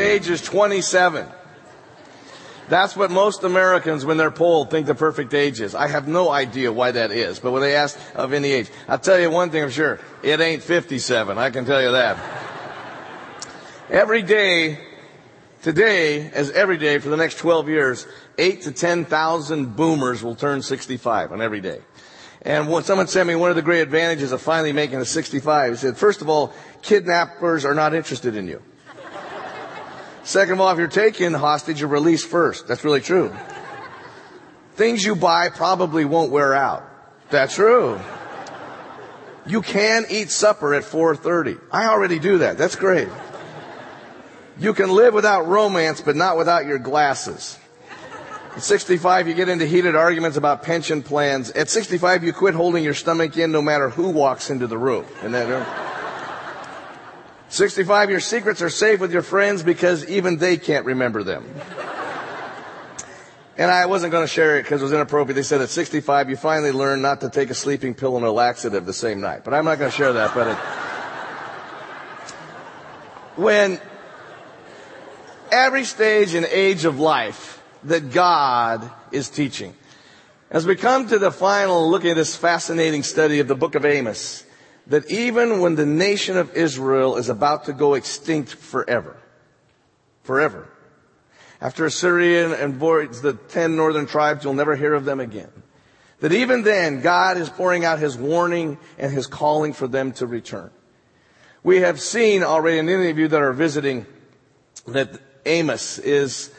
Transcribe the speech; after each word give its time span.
age 0.00 0.28
is 0.28 0.42
27. 0.42 1.26
That's 2.70 2.94
what 2.94 3.10
most 3.10 3.42
Americans, 3.42 4.04
when 4.04 4.16
they're 4.16 4.30
polled, 4.30 4.70
think 4.70 4.86
the 4.86 4.94
perfect 4.94 5.34
age 5.34 5.60
is. 5.60 5.74
I 5.74 5.88
have 5.88 6.06
no 6.06 6.30
idea 6.30 6.72
why 6.72 6.92
that 6.92 7.10
is, 7.10 7.40
but 7.40 7.50
when 7.50 7.62
they 7.62 7.74
ask 7.74 7.98
of 8.14 8.32
any 8.32 8.52
age, 8.52 8.70
I'll 8.86 8.98
tell 8.98 9.18
you 9.18 9.28
one 9.28 9.50
thing 9.50 9.64
I'm 9.64 9.70
sure. 9.70 9.98
It 10.22 10.40
ain't 10.40 10.62
57. 10.62 11.36
I 11.36 11.50
can 11.50 11.64
tell 11.64 11.82
you 11.82 11.90
that. 11.90 12.16
every 13.90 14.22
day, 14.22 14.78
today, 15.62 16.30
as 16.30 16.52
every 16.52 16.78
day 16.78 17.00
for 17.00 17.08
the 17.08 17.16
next 17.16 17.38
12 17.38 17.68
years, 17.68 18.06
8 18.38 18.62
to 18.62 18.72
10,000 18.72 19.74
boomers 19.74 20.22
will 20.22 20.36
turn 20.36 20.62
65 20.62 21.32
on 21.32 21.42
every 21.42 21.60
day. 21.60 21.80
And 22.42 22.70
when 22.70 22.84
someone 22.84 23.08
sent 23.08 23.26
me 23.26 23.34
one 23.34 23.50
of 23.50 23.56
the 23.56 23.62
great 23.62 23.80
advantages 23.80 24.30
of 24.30 24.40
finally 24.40 24.72
making 24.72 25.00
a 25.00 25.04
65, 25.04 25.72
he 25.72 25.76
said, 25.76 25.96
first 25.98 26.22
of 26.22 26.28
all, 26.28 26.52
kidnappers 26.82 27.64
are 27.64 27.74
not 27.74 27.94
interested 27.94 28.36
in 28.36 28.46
you. 28.46 28.62
Second 30.30 30.54
of 30.54 30.60
all, 30.60 30.70
if 30.70 30.78
you're 30.78 30.86
taken 30.86 31.34
hostage, 31.34 31.80
you're 31.80 31.88
released 31.88 32.28
first. 32.28 32.68
That's 32.68 32.84
really 32.84 33.00
true. 33.00 33.34
Things 34.76 35.04
you 35.04 35.16
buy 35.16 35.48
probably 35.48 36.04
won't 36.04 36.30
wear 36.30 36.54
out. 36.54 36.84
That's 37.30 37.56
true. 37.56 37.98
You 39.44 39.60
can 39.60 40.04
eat 40.08 40.30
supper 40.30 40.72
at 40.72 40.84
4.30. 40.84 41.60
I 41.72 41.88
already 41.88 42.20
do 42.20 42.38
that. 42.38 42.58
That's 42.58 42.76
great. 42.76 43.08
You 44.56 44.72
can 44.72 44.90
live 44.90 45.14
without 45.14 45.48
romance, 45.48 46.00
but 46.00 46.14
not 46.14 46.36
without 46.36 46.64
your 46.64 46.78
glasses. 46.78 47.58
At 48.54 48.62
65, 48.62 49.26
you 49.26 49.34
get 49.34 49.48
into 49.48 49.66
heated 49.66 49.96
arguments 49.96 50.36
about 50.36 50.62
pension 50.62 51.02
plans. 51.02 51.50
At 51.50 51.68
65, 51.68 52.22
you 52.22 52.32
quit 52.32 52.54
holding 52.54 52.84
your 52.84 52.94
stomach 52.94 53.36
in 53.36 53.50
no 53.50 53.62
matter 53.62 53.90
who 53.90 54.10
walks 54.10 54.48
into 54.48 54.68
the 54.68 54.78
room. 54.78 55.06
And 55.22 55.34
then, 55.34 55.66
65, 57.50 58.10
your 58.10 58.20
secrets 58.20 58.62
are 58.62 58.70
safe 58.70 59.00
with 59.00 59.12
your 59.12 59.22
friends 59.22 59.64
because 59.64 60.08
even 60.08 60.38
they 60.38 60.56
can't 60.56 60.86
remember 60.86 61.24
them. 61.24 61.44
And 63.56 63.70
I 63.70 63.86
wasn't 63.86 64.12
going 64.12 64.24
to 64.24 64.32
share 64.32 64.58
it 64.58 64.62
because 64.62 64.80
it 64.80 64.84
was 64.84 64.92
inappropriate. 64.92 65.34
They 65.34 65.42
said 65.42 65.60
at 65.60 65.68
65, 65.68 66.30
you 66.30 66.36
finally 66.36 66.70
learn 66.70 67.02
not 67.02 67.20
to 67.22 67.28
take 67.28 67.50
a 67.50 67.54
sleeping 67.54 67.94
pill 67.94 68.16
and 68.16 68.24
a 68.24 68.30
laxative 68.30 68.86
the 68.86 68.92
same 68.92 69.20
night. 69.20 69.44
But 69.44 69.52
I'm 69.52 69.64
not 69.64 69.78
going 69.78 69.90
to 69.90 69.96
share 69.96 70.12
that. 70.14 70.32
But 70.32 70.46
it, 70.46 70.56
when 73.36 73.80
every 75.50 75.84
stage 75.84 76.34
and 76.34 76.46
age 76.46 76.84
of 76.84 77.00
life 77.00 77.62
that 77.84 78.12
God 78.12 78.88
is 79.10 79.28
teaching, 79.28 79.74
as 80.50 80.66
we 80.66 80.76
come 80.76 81.08
to 81.08 81.18
the 81.18 81.32
final 81.32 81.90
look 81.90 82.04
at 82.04 82.14
this 82.16 82.36
fascinating 82.36 83.02
study 83.02 83.40
of 83.40 83.48
the 83.48 83.56
book 83.56 83.74
of 83.74 83.84
Amos, 83.84 84.44
that 84.90 85.08
even 85.08 85.60
when 85.60 85.76
the 85.76 85.86
nation 85.86 86.36
of 86.36 86.54
Israel 86.56 87.16
is 87.16 87.28
about 87.28 87.64
to 87.64 87.72
go 87.72 87.94
extinct 87.94 88.54
forever, 88.54 89.16
forever, 90.24 90.68
after 91.60 91.86
Assyria 91.86 92.60
and 92.60 92.80
the 92.80 93.38
ten 93.48 93.76
northern 93.76 94.06
tribes, 94.06 94.44
you'll 94.44 94.54
never 94.54 94.74
hear 94.74 94.92
of 94.94 95.04
them 95.04 95.20
again. 95.20 95.50
That 96.18 96.32
even 96.32 96.64
then, 96.64 97.02
God 97.02 97.36
is 97.36 97.48
pouring 97.48 97.84
out 97.84 98.00
His 98.00 98.18
warning 98.18 98.78
and 98.98 99.12
His 99.12 99.28
calling 99.28 99.72
for 99.72 99.86
them 99.86 100.12
to 100.14 100.26
return. 100.26 100.70
We 101.62 101.78
have 101.78 102.00
seen 102.00 102.42
already, 102.42 102.78
and 102.78 102.90
any 102.90 103.10
of 103.10 103.18
you 103.18 103.28
that 103.28 103.40
are 103.40 103.52
visiting, 103.52 104.06
that 104.86 105.20
Amos 105.46 105.98
is 105.98 106.52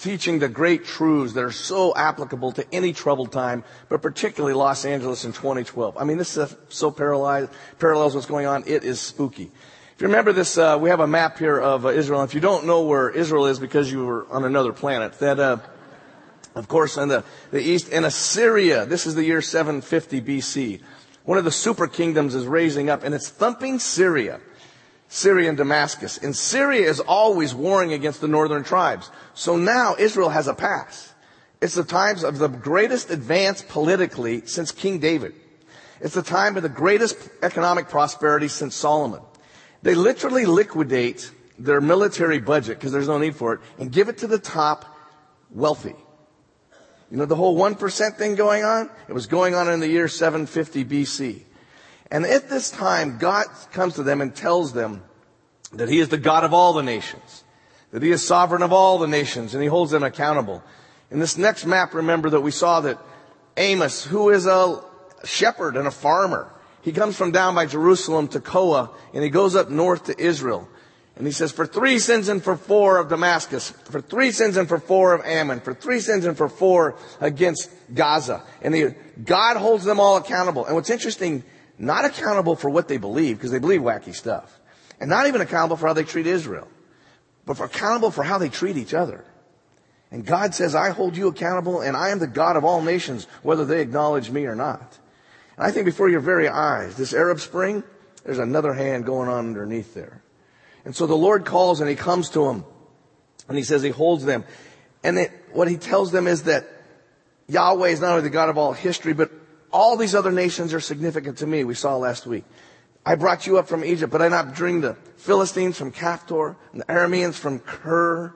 teaching 0.00 0.38
the 0.38 0.48
great 0.48 0.84
truths 0.84 1.32
that 1.34 1.44
are 1.44 1.52
so 1.52 1.94
applicable 1.94 2.52
to 2.52 2.74
any 2.74 2.92
troubled 2.92 3.32
time, 3.32 3.64
but 3.88 4.02
particularly 4.02 4.54
Los 4.54 4.84
Angeles 4.84 5.24
in 5.24 5.32
2012. 5.32 5.96
I 5.96 6.04
mean, 6.04 6.18
this 6.18 6.36
is 6.36 6.56
so 6.68 6.90
parallels, 6.90 8.14
what's 8.14 8.26
going 8.26 8.46
on. 8.46 8.64
It 8.66 8.84
is 8.84 9.00
spooky. 9.00 9.50
If 9.94 10.02
you 10.02 10.06
remember 10.06 10.32
this, 10.32 10.56
uh, 10.56 10.78
we 10.80 10.90
have 10.90 11.00
a 11.00 11.06
map 11.06 11.38
here 11.38 11.58
of 11.58 11.84
uh, 11.84 11.88
Israel. 11.88 12.22
If 12.22 12.34
you 12.34 12.40
don't 12.40 12.66
know 12.66 12.82
where 12.82 13.10
Israel 13.10 13.46
is 13.46 13.58
because 13.58 13.90
you 13.90 14.04
were 14.04 14.26
on 14.30 14.44
another 14.44 14.72
planet, 14.72 15.14
that, 15.14 15.40
uh, 15.40 15.56
of 16.54 16.68
course, 16.68 16.96
on 16.96 17.08
the, 17.08 17.24
the 17.50 17.60
east, 17.60 17.88
and 17.92 18.04
Assyria, 18.04 18.86
this 18.86 19.06
is 19.06 19.14
the 19.16 19.24
year 19.24 19.42
750 19.42 20.20
BC. 20.20 20.82
One 21.24 21.36
of 21.36 21.44
the 21.44 21.50
super 21.50 21.88
kingdoms 21.88 22.34
is 22.34 22.46
raising 22.46 22.88
up, 22.88 23.02
and 23.02 23.14
it's 23.14 23.28
thumping 23.28 23.80
Syria. 23.80 24.40
Syria 25.08 25.48
and 25.48 25.58
Damascus. 25.58 26.18
And 26.18 26.36
Syria 26.36 26.88
is 26.88 27.00
always 27.00 27.54
warring 27.54 27.92
against 27.92 28.20
the 28.20 28.28
northern 28.28 28.62
tribes. 28.62 29.10
So 29.34 29.56
now 29.56 29.96
Israel 29.98 30.28
has 30.28 30.46
a 30.46 30.54
pass. 30.54 31.12
It's 31.60 31.74
the 31.74 31.84
times 31.84 32.22
of 32.22 32.38
the 32.38 32.48
greatest 32.48 33.10
advance 33.10 33.64
politically 33.66 34.46
since 34.46 34.70
King 34.70 35.00
David. 35.00 35.34
It's 36.00 36.14
the 36.14 36.22
time 36.22 36.56
of 36.56 36.62
the 36.62 36.68
greatest 36.68 37.16
economic 37.42 37.88
prosperity 37.88 38.48
since 38.48 38.76
Solomon. 38.76 39.20
They 39.82 39.94
literally 39.94 40.46
liquidate 40.46 41.32
their 41.58 41.80
military 41.80 42.38
budget 42.38 42.78
because 42.78 42.92
there's 42.92 43.08
no 43.08 43.18
need 43.18 43.34
for 43.34 43.54
it 43.54 43.60
and 43.78 43.90
give 43.90 44.08
it 44.08 44.18
to 44.18 44.28
the 44.28 44.38
top 44.38 44.84
wealthy. 45.50 45.96
You 47.10 47.16
know 47.16 47.24
the 47.24 47.34
whole 47.34 47.58
1% 47.58 48.16
thing 48.16 48.34
going 48.34 48.64
on? 48.64 48.90
It 49.08 49.14
was 49.14 49.26
going 49.26 49.54
on 49.54 49.68
in 49.68 49.80
the 49.80 49.88
year 49.88 50.08
750 50.08 50.84
BC. 50.84 51.42
And 52.10 52.24
at 52.24 52.48
this 52.48 52.70
time, 52.70 53.18
God 53.18 53.46
comes 53.72 53.94
to 53.94 54.02
them 54.02 54.20
and 54.20 54.34
tells 54.34 54.72
them 54.72 55.02
that 55.72 55.88
He 55.88 55.98
is 55.98 56.08
the 56.08 56.18
God 56.18 56.44
of 56.44 56.54
all 56.54 56.72
the 56.72 56.82
nations, 56.82 57.44
that 57.90 58.02
He 58.02 58.10
is 58.10 58.26
sovereign 58.26 58.62
of 58.62 58.72
all 58.72 58.98
the 58.98 59.06
nations, 59.06 59.54
and 59.54 59.62
He 59.62 59.68
holds 59.68 59.90
them 59.90 60.02
accountable. 60.02 60.62
In 61.10 61.18
this 61.18 61.36
next 61.36 61.66
map, 61.66 61.94
remember 61.94 62.30
that 62.30 62.40
we 62.40 62.50
saw 62.50 62.80
that 62.80 62.98
Amos, 63.56 64.04
who 64.04 64.30
is 64.30 64.46
a 64.46 64.82
shepherd 65.24 65.76
and 65.76 65.86
a 65.86 65.90
farmer, 65.90 66.52
he 66.82 66.92
comes 66.92 67.16
from 67.16 67.32
down 67.32 67.54
by 67.54 67.66
Jerusalem 67.66 68.28
Tekoa, 68.28 68.90
and 69.12 69.22
he 69.22 69.30
goes 69.30 69.54
up 69.54 69.68
north 69.68 70.04
to 70.04 70.18
Israel. 70.18 70.68
And 71.16 71.26
he 71.26 71.32
says, 71.32 71.50
for 71.50 71.66
three 71.66 71.98
sins 71.98 72.28
and 72.28 72.42
for 72.42 72.56
four 72.56 72.98
of 72.98 73.08
Damascus, 73.08 73.70
for 73.70 74.00
three 74.00 74.30
sins 74.30 74.56
and 74.56 74.68
for 74.68 74.78
four 74.78 75.14
of 75.14 75.24
Ammon, 75.24 75.60
for 75.60 75.74
three 75.74 75.98
sins 75.98 76.24
and 76.24 76.36
for 76.36 76.48
four 76.48 76.94
against 77.20 77.68
Gaza. 77.92 78.44
And 78.62 78.72
he, 78.72 78.86
God 79.24 79.56
holds 79.56 79.84
them 79.84 79.98
all 79.98 80.16
accountable. 80.16 80.64
And 80.64 80.76
what's 80.76 80.90
interesting, 80.90 81.42
not 81.78 82.04
accountable 82.04 82.56
for 82.56 82.70
what 82.70 82.88
they 82.88 82.96
believe, 82.96 83.36
because 83.36 83.50
they 83.50 83.58
believe 83.58 83.80
wacky 83.80 84.14
stuff, 84.14 84.58
and 85.00 85.08
not 85.08 85.26
even 85.26 85.40
accountable 85.40 85.76
for 85.76 85.86
how 85.86 85.92
they 85.92 86.04
treat 86.04 86.26
Israel, 86.26 86.68
but 87.46 87.56
for 87.56 87.64
accountable 87.64 88.10
for 88.10 88.24
how 88.24 88.38
they 88.38 88.48
treat 88.48 88.76
each 88.76 88.94
other. 88.94 89.24
And 90.10 90.24
God 90.24 90.54
says, 90.54 90.74
I 90.74 90.90
hold 90.90 91.16
you 91.16 91.28
accountable, 91.28 91.80
and 91.80 91.96
I 91.96 92.10
am 92.10 92.18
the 92.18 92.26
God 92.26 92.56
of 92.56 92.64
all 92.64 92.80
nations, 92.80 93.26
whether 93.42 93.64
they 93.64 93.80
acknowledge 93.80 94.30
me 94.30 94.46
or 94.46 94.54
not. 94.54 94.98
And 95.56 95.66
I 95.66 95.70
think 95.70 95.84
before 95.84 96.08
your 96.08 96.20
very 96.20 96.48
eyes, 96.48 96.96
this 96.96 97.12
Arab 97.12 97.40
Spring, 97.40 97.82
there's 98.24 98.38
another 98.38 98.72
hand 98.72 99.04
going 99.04 99.28
on 99.28 99.46
underneath 99.46 99.94
there. 99.94 100.22
And 100.84 100.96
so 100.96 101.06
the 101.06 101.16
Lord 101.16 101.44
calls 101.44 101.80
and 101.80 101.90
He 101.90 101.96
comes 101.96 102.30
to 102.30 102.46
them, 102.46 102.64
and 103.48 103.56
He 103.56 103.64
says 103.64 103.82
He 103.82 103.90
holds 103.90 104.24
them. 104.24 104.44
And 105.04 105.18
it, 105.18 105.30
what 105.52 105.68
He 105.68 105.76
tells 105.76 106.10
them 106.10 106.26
is 106.26 106.44
that 106.44 106.66
Yahweh 107.48 107.88
is 107.88 108.00
not 108.00 108.10
only 108.10 108.22
the 108.22 108.30
God 108.30 108.48
of 108.48 108.56
all 108.56 108.72
history, 108.72 109.12
but 109.12 109.30
all 109.72 109.96
these 109.96 110.14
other 110.14 110.32
nations 110.32 110.72
are 110.74 110.80
significant 110.80 111.38
to 111.38 111.46
me, 111.46 111.64
we 111.64 111.74
saw 111.74 111.96
last 111.96 112.26
week. 112.26 112.44
I 113.04 113.14
brought 113.14 113.46
you 113.46 113.58
up 113.58 113.68
from 113.68 113.84
Egypt, 113.84 114.12
but 114.12 114.22
I 114.22 114.28
not 114.28 114.54
bring 114.54 114.80
the 114.80 114.94
Philistines 115.16 115.78
from 115.78 115.92
Caphtor 115.92 116.56
and 116.72 116.80
the 116.82 116.84
Arameans 116.86 117.34
from 117.34 117.58
Kir, 117.60 118.34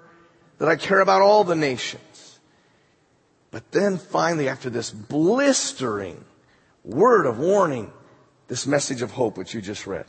that 0.58 0.68
I 0.68 0.76
care 0.76 1.00
about 1.00 1.22
all 1.22 1.44
the 1.44 1.56
nations. 1.56 2.40
But 3.50 3.70
then 3.72 3.98
finally, 3.98 4.48
after 4.48 4.70
this 4.70 4.90
blistering 4.90 6.24
word 6.84 7.26
of 7.26 7.38
warning, 7.38 7.92
this 8.48 8.66
message 8.66 9.02
of 9.02 9.10
hope 9.10 9.36
which 9.36 9.54
you 9.54 9.60
just 9.60 9.86
read. 9.86 10.06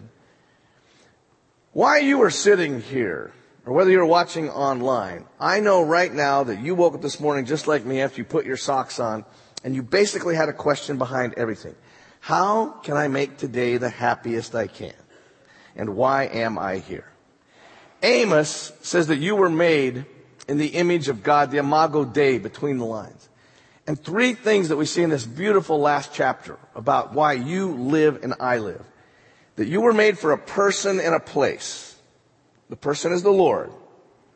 Why 1.73 1.99
you 1.99 2.21
are 2.21 2.29
sitting 2.29 2.81
here, 2.81 3.33
or 3.65 3.73
whether 3.73 3.89
you're 3.89 4.05
watching 4.05 4.49
online, 4.49 5.25
I 5.39 5.59
know 5.59 5.81
right 5.81 6.13
now 6.13 6.43
that 6.43 6.59
you 6.61 6.75
woke 6.75 6.93
up 6.93 7.01
this 7.01 7.19
morning 7.19 7.45
just 7.45 7.67
like 7.67 7.83
me 7.83 8.01
after 8.01 8.21
you 8.21 8.25
put 8.25 8.45
your 8.45 8.57
socks 8.57 8.99
on 8.99 9.25
and 9.63 9.75
you 9.75 9.81
basically 9.81 10.35
had 10.35 10.49
a 10.49 10.53
question 10.53 10.97
behind 10.97 11.33
everything. 11.35 11.75
How 12.19 12.67
can 12.83 12.95
I 12.95 13.07
make 13.07 13.37
today 13.37 13.77
the 13.77 13.89
happiest 13.89 14.55
I 14.55 14.67
can? 14.67 14.93
And 15.75 15.95
why 15.95 16.25
am 16.25 16.57
I 16.59 16.77
here? 16.77 17.11
Amos 18.01 18.73
says 18.81 19.07
that 19.07 19.17
you 19.17 19.35
were 19.35 19.49
made 19.49 20.05
in 20.47 20.57
the 20.57 20.67
image 20.67 21.07
of 21.07 21.23
God, 21.23 21.51
the 21.51 21.57
imago 21.57 22.05
Dei, 22.05 22.37
between 22.37 22.77
the 22.77 22.85
lines. 22.85 23.29
And 23.87 23.99
three 23.99 24.33
things 24.33 24.69
that 24.69 24.77
we 24.77 24.85
see 24.85 25.01
in 25.01 25.09
this 25.09 25.25
beautiful 25.25 25.79
last 25.79 26.13
chapter 26.13 26.57
about 26.75 27.13
why 27.13 27.33
you 27.33 27.71
live 27.71 28.23
and 28.23 28.33
I 28.39 28.57
live. 28.57 28.85
That 29.55 29.67
you 29.67 29.81
were 29.81 29.93
made 29.93 30.17
for 30.17 30.31
a 30.31 30.37
person 30.37 30.99
and 30.99 31.13
a 31.13 31.19
place. 31.19 31.95
The 32.69 32.75
person 32.75 33.11
is 33.11 33.23
the 33.23 33.31
Lord. 33.31 33.71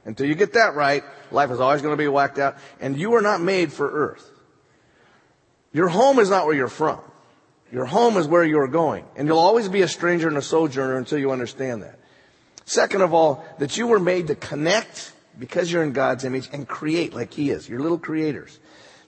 Until 0.05 0.27
you 0.27 0.35
get 0.35 0.53
that 0.53 0.75
right, 0.75 1.03
life 1.31 1.51
is 1.51 1.59
always 1.59 1.81
going 1.81 1.93
to 1.93 1.97
be 1.97 2.07
whacked 2.07 2.39
out. 2.39 2.57
And 2.79 2.97
you 2.97 3.15
are 3.15 3.21
not 3.21 3.41
made 3.41 3.71
for 3.71 3.89
earth. 3.89 4.29
Your 5.77 5.89
home 5.89 6.17
is 6.17 6.31
not 6.31 6.47
where 6.47 6.55
you're 6.55 6.69
from. 6.69 6.99
Your 7.71 7.85
home 7.85 8.17
is 8.17 8.27
where 8.27 8.43
you're 8.43 8.67
going. 8.67 9.05
And 9.15 9.27
you'll 9.27 9.37
always 9.37 9.69
be 9.69 9.83
a 9.83 9.87
stranger 9.87 10.27
and 10.27 10.35
a 10.35 10.41
sojourner 10.41 10.97
until 10.97 11.19
you 11.19 11.29
understand 11.31 11.83
that. 11.83 11.99
Second 12.65 13.03
of 13.03 13.13
all, 13.13 13.45
that 13.59 13.77
you 13.77 13.85
were 13.85 13.99
made 13.99 14.25
to 14.27 14.35
connect 14.35 15.13
because 15.37 15.71
you're 15.71 15.83
in 15.83 15.93
God's 15.93 16.23
image 16.23 16.49
and 16.51 16.67
create 16.67 17.13
like 17.13 17.31
He 17.31 17.51
is. 17.51 17.69
You're 17.69 17.79
little 17.79 17.99
creators. 17.99 18.57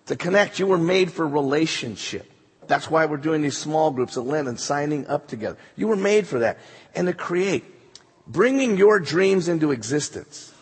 To 0.06 0.16
connect, 0.16 0.60
you 0.60 0.68
were 0.68 0.78
made 0.78 1.12
for 1.12 1.28
relationship. 1.28 2.32
That's 2.68 2.88
why 2.88 3.08
we're 3.08 3.18
doing 3.18 3.42
these 3.42 3.58
small 3.58 3.90
groups 3.90 4.16
at 4.16 4.26
Lent 4.26 4.48
and 4.48 4.60
signing 4.60 5.08
up 5.08 5.28
together. 5.28 5.58
You 5.76 5.88
were 5.88 5.96
made 5.96 6.28
for 6.28 6.38
that. 6.38 6.60
And 6.94 7.08
to 7.08 7.14
create, 7.14 7.66
bringing 8.28 8.78
your 8.78 9.00
dreams 9.00 9.48
into 9.48 9.72
existence. 9.72 10.54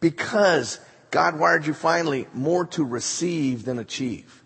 because 0.00 0.80
God 1.10 1.38
wired 1.38 1.66
you 1.66 1.72
finally 1.72 2.26
more 2.34 2.66
to 2.66 2.84
receive 2.84 3.64
than 3.64 3.78
achieve. 3.78 4.43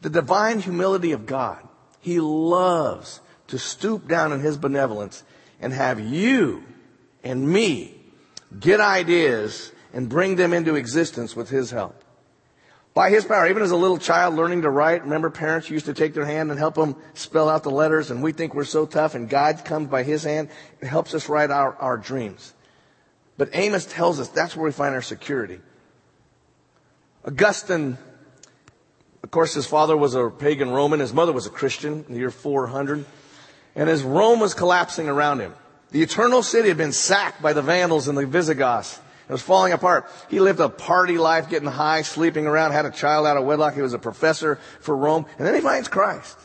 The 0.00 0.10
divine 0.10 0.60
humility 0.60 1.12
of 1.12 1.26
God. 1.26 1.66
He 2.00 2.20
loves 2.20 3.20
to 3.48 3.58
stoop 3.58 4.08
down 4.08 4.32
in 4.32 4.40
His 4.40 4.56
benevolence 4.56 5.22
and 5.60 5.72
have 5.72 6.00
you 6.00 6.64
and 7.22 7.46
me 7.46 7.94
get 8.58 8.80
ideas 8.80 9.72
and 9.92 10.08
bring 10.08 10.36
them 10.36 10.52
into 10.52 10.76
existence 10.76 11.36
with 11.36 11.50
His 11.50 11.70
help. 11.70 12.02
By 12.94 13.10
His 13.10 13.24
power, 13.24 13.46
even 13.48 13.62
as 13.62 13.70
a 13.70 13.76
little 13.76 13.98
child 13.98 14.34
learning 14.34 14.62
to 14.62 14.70
write, 14.70 15.04
remember 15.04 15.30
parents 15.30 15.70
used 15.70 15.86
to 15.86 15.94
take 15.94 16.14
their 16.14 16.24
hand 16.24 16.50
and 16.50 16.58
help 16.58 16.74
them 16.74 16.96
spell 17.14 17.48
out 17.48 17.62
the 17.62 17.70
letters 17.70 18.10
and 18.10 18.22
we 18.22 18.32
think 18.32 18.54
we're 18.54 18.64
so 18.64 18.86
tough 18.86 19.14
and 19.14 19.28
God 19.28 19.64
comes 19.64 19.88
by 19.88 20.02
His 20.02 20.24
hand 20.24 20.48
and 20.80 20.88
helps 20.88 21.14
us 21.14 21.28
write 21.28 21.50
our, 21.50 21.74
our 21.76 21.96
dreams. 21.96 22.54
But 23.36 23.50
Amos 23.52 23.86
tells 23.86 24.18
us 24.18 24.28
that's 24.28 24.56
where 24.56 24.64
we 24.64 24.72
find 24.72 24.94
our 24.94 25.02
security. 25.02 25.60
Augustine, 27.24 27.96
of 29.22 29.30
course, 29.30 29.54
his 29.54 29.66
father 29.66 29.96
was 29.96 30.14
a 30.14 30.30
pagan 30.30 30.70
Roman. 30.70 31.00
His 31.00 31.12
mother 31.12 31.32
was 31.32 31.46
a 31.46 31.50
Christian 31.50 32.04
in 32.08 32.14
the 32.14 32.18
year 32.18 32.30
400. 32.30 33.04
And 33.74 33.88
as 33.88 34.02
Rome 34.02 34.40
was 34.40 34.54
collapsing 34.54 35.08
around 35.08 35.40
him, 35.40 35.54
the 35.90 36.02
eternal 36.02 36.42
city 36.42 36.68
had 36.68 36.76
been 36.76 36.92
sacked 36.92 37.42
by 37.42 37.52
the 37.52 37.62
Vandals 37.62 38.08
and 38.08 38.16
the 38.16 38.26
Visigoths. 38.26 38.98
It 39.28 39.32
was 39.32 39.42
falling 39.42 39.72
apart. 39.72 40.10
He 40.28 40.40
lived 40.40 40.58
a 40.58 40.68
party 40.68 41.18
life, 41.18 41.48
getting 41.48 41.68
high, 41.68 42.02
sleeping 42.02 42.46
around, 42.46 42.72
had 42.72 42.86
a 42.86 42.90
child 42.90 43.26
out 43.26 43.36
of 43.36 43.44
wedlock. 43.44 43.74
He 43.74 43.82
was 43.82 43.94
a 43.94 43.98
professor 43.98 44.58
for 44.80 44.96
Rome. 44.96 45.26
And 45.38 45.46
then 45.46 45.54
he 45.54 45.60
finds 45.60 45.86
Christ. 45.86 46.36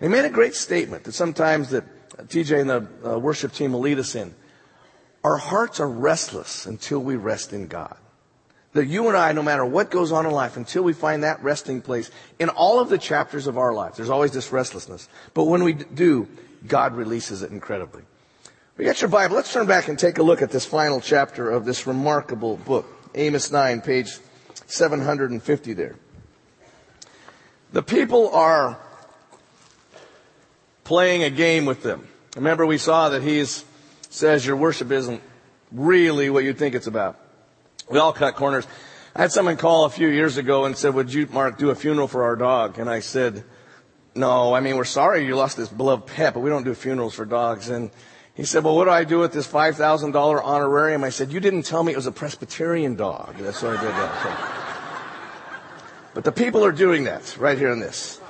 And 0.00 0.12
he 0.12 0.20
made 0.20 0.26
a 0.26 0.32
great 0.32 0.54
statement 0.54 1.04
that 1.04 1.12
sometimes 1.12 1.70
that 1.70 1.84
TJ 2.28 2.60
and 2.60 2.70
the 2.70 3.12
uh, 3.12 3.18
worship 3.18 3.52
team 3.52 3.72
will 3.72 3.80
lead 3.80 3.98
us 3.98 4.14
in. 4.14 4.34
Our 5.22 5.36
hearts 5.36 5.78
are 5.80 5.88
restless 5.88 6.66
until 6.66 6.98
we 6.98 7.16
rest 7.16 7.52
in 7.52 7.68
God. 7.68 7.96
That 8.76 8.86
you 8.88 9.08
and 9.08 9.16
I, 9.16 9.32
no 9.32 9.42
matter 9.42 9.64
what 9.64 9.90
goes 9.90 10.12
on 10.12 10.26
in 10.26 10.32
life, 10.32 10.58
until 10.58 10.82
we 10.82 10.92
find 10.92 11.24
that 11.24 11.42
resting 11.42 11.80
place 11.80 12.10
in 12.38 12.50
all 12.50 12.78
of 12.78 12.90
the 12.90 12.98
chapters 12.98 13.46
of 13.46 13.56
our 13.56 13.72
life, 13.72 13.96
there's 13.96 14.10
always 14.10 14.32
this 14.32 14.52
restlessness. 14.52 15.08
But 15.32 15.44
when 15.44 15.64
we 15.64 15.72
do, 15.72 16.28
God 16.66 16.94
releases 16.94 17.42
it 17.42 17.50
incredibly. 17.50 18.02
We 18.76 18.84
got 18.84 19.00
your 19.00 19.08
Bible. 19.08 19.34
Let's 19.34 19.50
turn 19.50 19.66
back 19.66 19.88
and 19.88 19.98
take 19.98 20.18
a 20.18 20.22
look 20.22 20.42
at 20.42 20.50
this 20.50 20.66
final 20.66 21.00
chapter 21.00 21.50
of 21.50 21.64
this 21.64 21.86
remarkable 21.86 22.58
book. 22.58 22.86
Amos 23.14 23.50
9, 23.50 23.80
page 23.80 24.18
750 24.66 25.72
there. 25.72 25.96
The 27.72 27.82
people 27.82 28.28
are 28.34 28.78
playing 30.84 31.22
a 31.22 31.30
game 31.30 31.64
with 31.64 31.82
them. 31.82 32.06
Remember 32.36 32.66
we 32.66 32.76
saw 32.76 33.08
that 33.08 33.22
he 33.22 33.42
says 34.10 34.44
your 34.44 34.56
worship 34.56 34.90
isn't 34.90 35.22
really 35.72 36.28
what 36.28 36.44
you 36.44 36.52
think 36.52 36.74
it's 36.74 36.86
about. 36.86 37.18
We 37.88 37.98
all 37.98 38.12
cut 38.12 38.34
corners. 38.34 38.66
I 39.14 39.22
had 39.22 39.32
someone 39.32 39.56
call 39.56 39.84
a 39.84 39.90
few 39.90 40.08
years 40.08 40.36
ago 40.36 40.64
and 40.64 40.76
said, 40.76 40.94
would 40.94 41.12
you, 41.12 41.26
Mark, 41.26 41.58
do 41.58 41.70
a 41.70 41.74
funeral 41.74 42.08
for 42.08 42.24
our 42.24 42.36
dog? 42.36 42.78
And 42.78 42.90
I 42.90 43.00
said, 43.00 43.44
no, 44.14 44.54
I 44.54 44.60
mean, 44.60 44.76
we're 44.76 44.84
sorry 44.84 45.24
you 45.24 45.36
lost 45.36 45.56
this 45.56 45.68
beloved 45.68 46.06
pet, 46.06 46.34
but 46.34 46.40
we 46.40 46.50
don't 46.50 46.64
do 46.64 46.74
funerals 46.74 47.14
for 47.14 47.24
dogs. 47.24 47.68
And 47.68 47.90
he 48.34 48.44
said, 48.44 48.64
well, 48.64 48.76
what 48.76 48.84
do 48.84 48.90
I 48.90 49.04
do 49.04 49.18
with 49.18 49.32
this 49.32 49.46
$5,000 49.46 50.42
honorarium? 50.42 51.04
I 51.04 51.10
said, 51.10 51.32
you 51.32 51.40
didn't 51.40 51.62
tell 51.62 51.82
me 51.82 51.92
it 51.92 51.96
was 51.96 52.06
a 52.06 52.12
Presbyterian 52.12 52.96
dog. 52.96 53.36
That's 53.38 53.62
what 53.62 53.76
I 53.76 53.80
did 53.80 53.90
that. 53.90 54.22
So. 54.22 56.12
But 56.14 56.24
the 56.24 56.32
people 56.32 56.64
are 56.64 56.72
doing 56.72 57.04
that 57.04 57.36
right 57.38 57.56
here 57.56 57.70
in 57.70 57.78
this. 57.78 58.20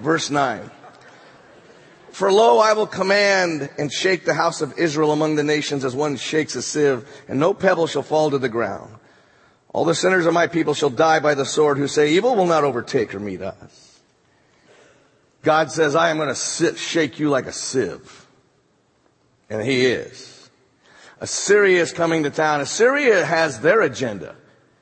Verse 0.00 0.30
9. 0.30 0.70
For 2.12 2.32
lo, 2.32 2.58
I 2.58 2.72
will 2.72 2.86
command 2.86 3.70
and 3.78 3.92
shake 3.92 4.24
the 4.24 4.34
house 4.34 4.60
of 4.60 4.78
Israel 4.78 5.12
among 5.12 5.36
the 5.36 5.44
nations 5.44 5.84
as 5.84 5.94
one 5.94 6.16
shakes 6.16 6.56
a 6.56 6.62
sieve, 6.62 7.06
and 7.28 7.38
no 7.38 7.54
pebble 7.54 7.86
shall 7.86 8.02
fall 8.02 8.30
to 8.30 8.38
the 8.38 8.48
ground. 8.48 8.94
All 9.72 9.84
the 9.84 9.94
sinners 9.94 10.26
of 10.26 10.34
my 10.34 10.48
people 10.48 10.74
shall 10.74 10.90
die 10.90 11.20
by 11.20 11.34
the 11.34 11.46
sword 11.46 11.78
who 11.78 11.86
say, 11.86 12.12
evil 12.12 12.34
will 12.34 12.46
not 12.46 12.64
overtake 12.64 13.14
or 13.14 13.20
meet 13.20 13.40
us. 13.40 14.00
God 15.42 15.70
says, 15.70 15.94
I 15.94 16.10
am 16.10 16.16
going 16.16 16.34
to 16.34 16.74
shake 16.76 17.18
you 17.18 17.30
like 17.30 17.46
a 17.46 17.52
sieve. 17.52 18.26
And 19.48 19.62
he 19.62 19.86
is. 19.86 20.50
Assyria 21.20 21.80
is 21.80 21.92
coming 21.92 22.24
to 22.24 22.30
town. 22.30 22.60
Assyria 22.60 23.24
has 23.24 23.60
their 23.60 23.82
agenda. 23.82 24.34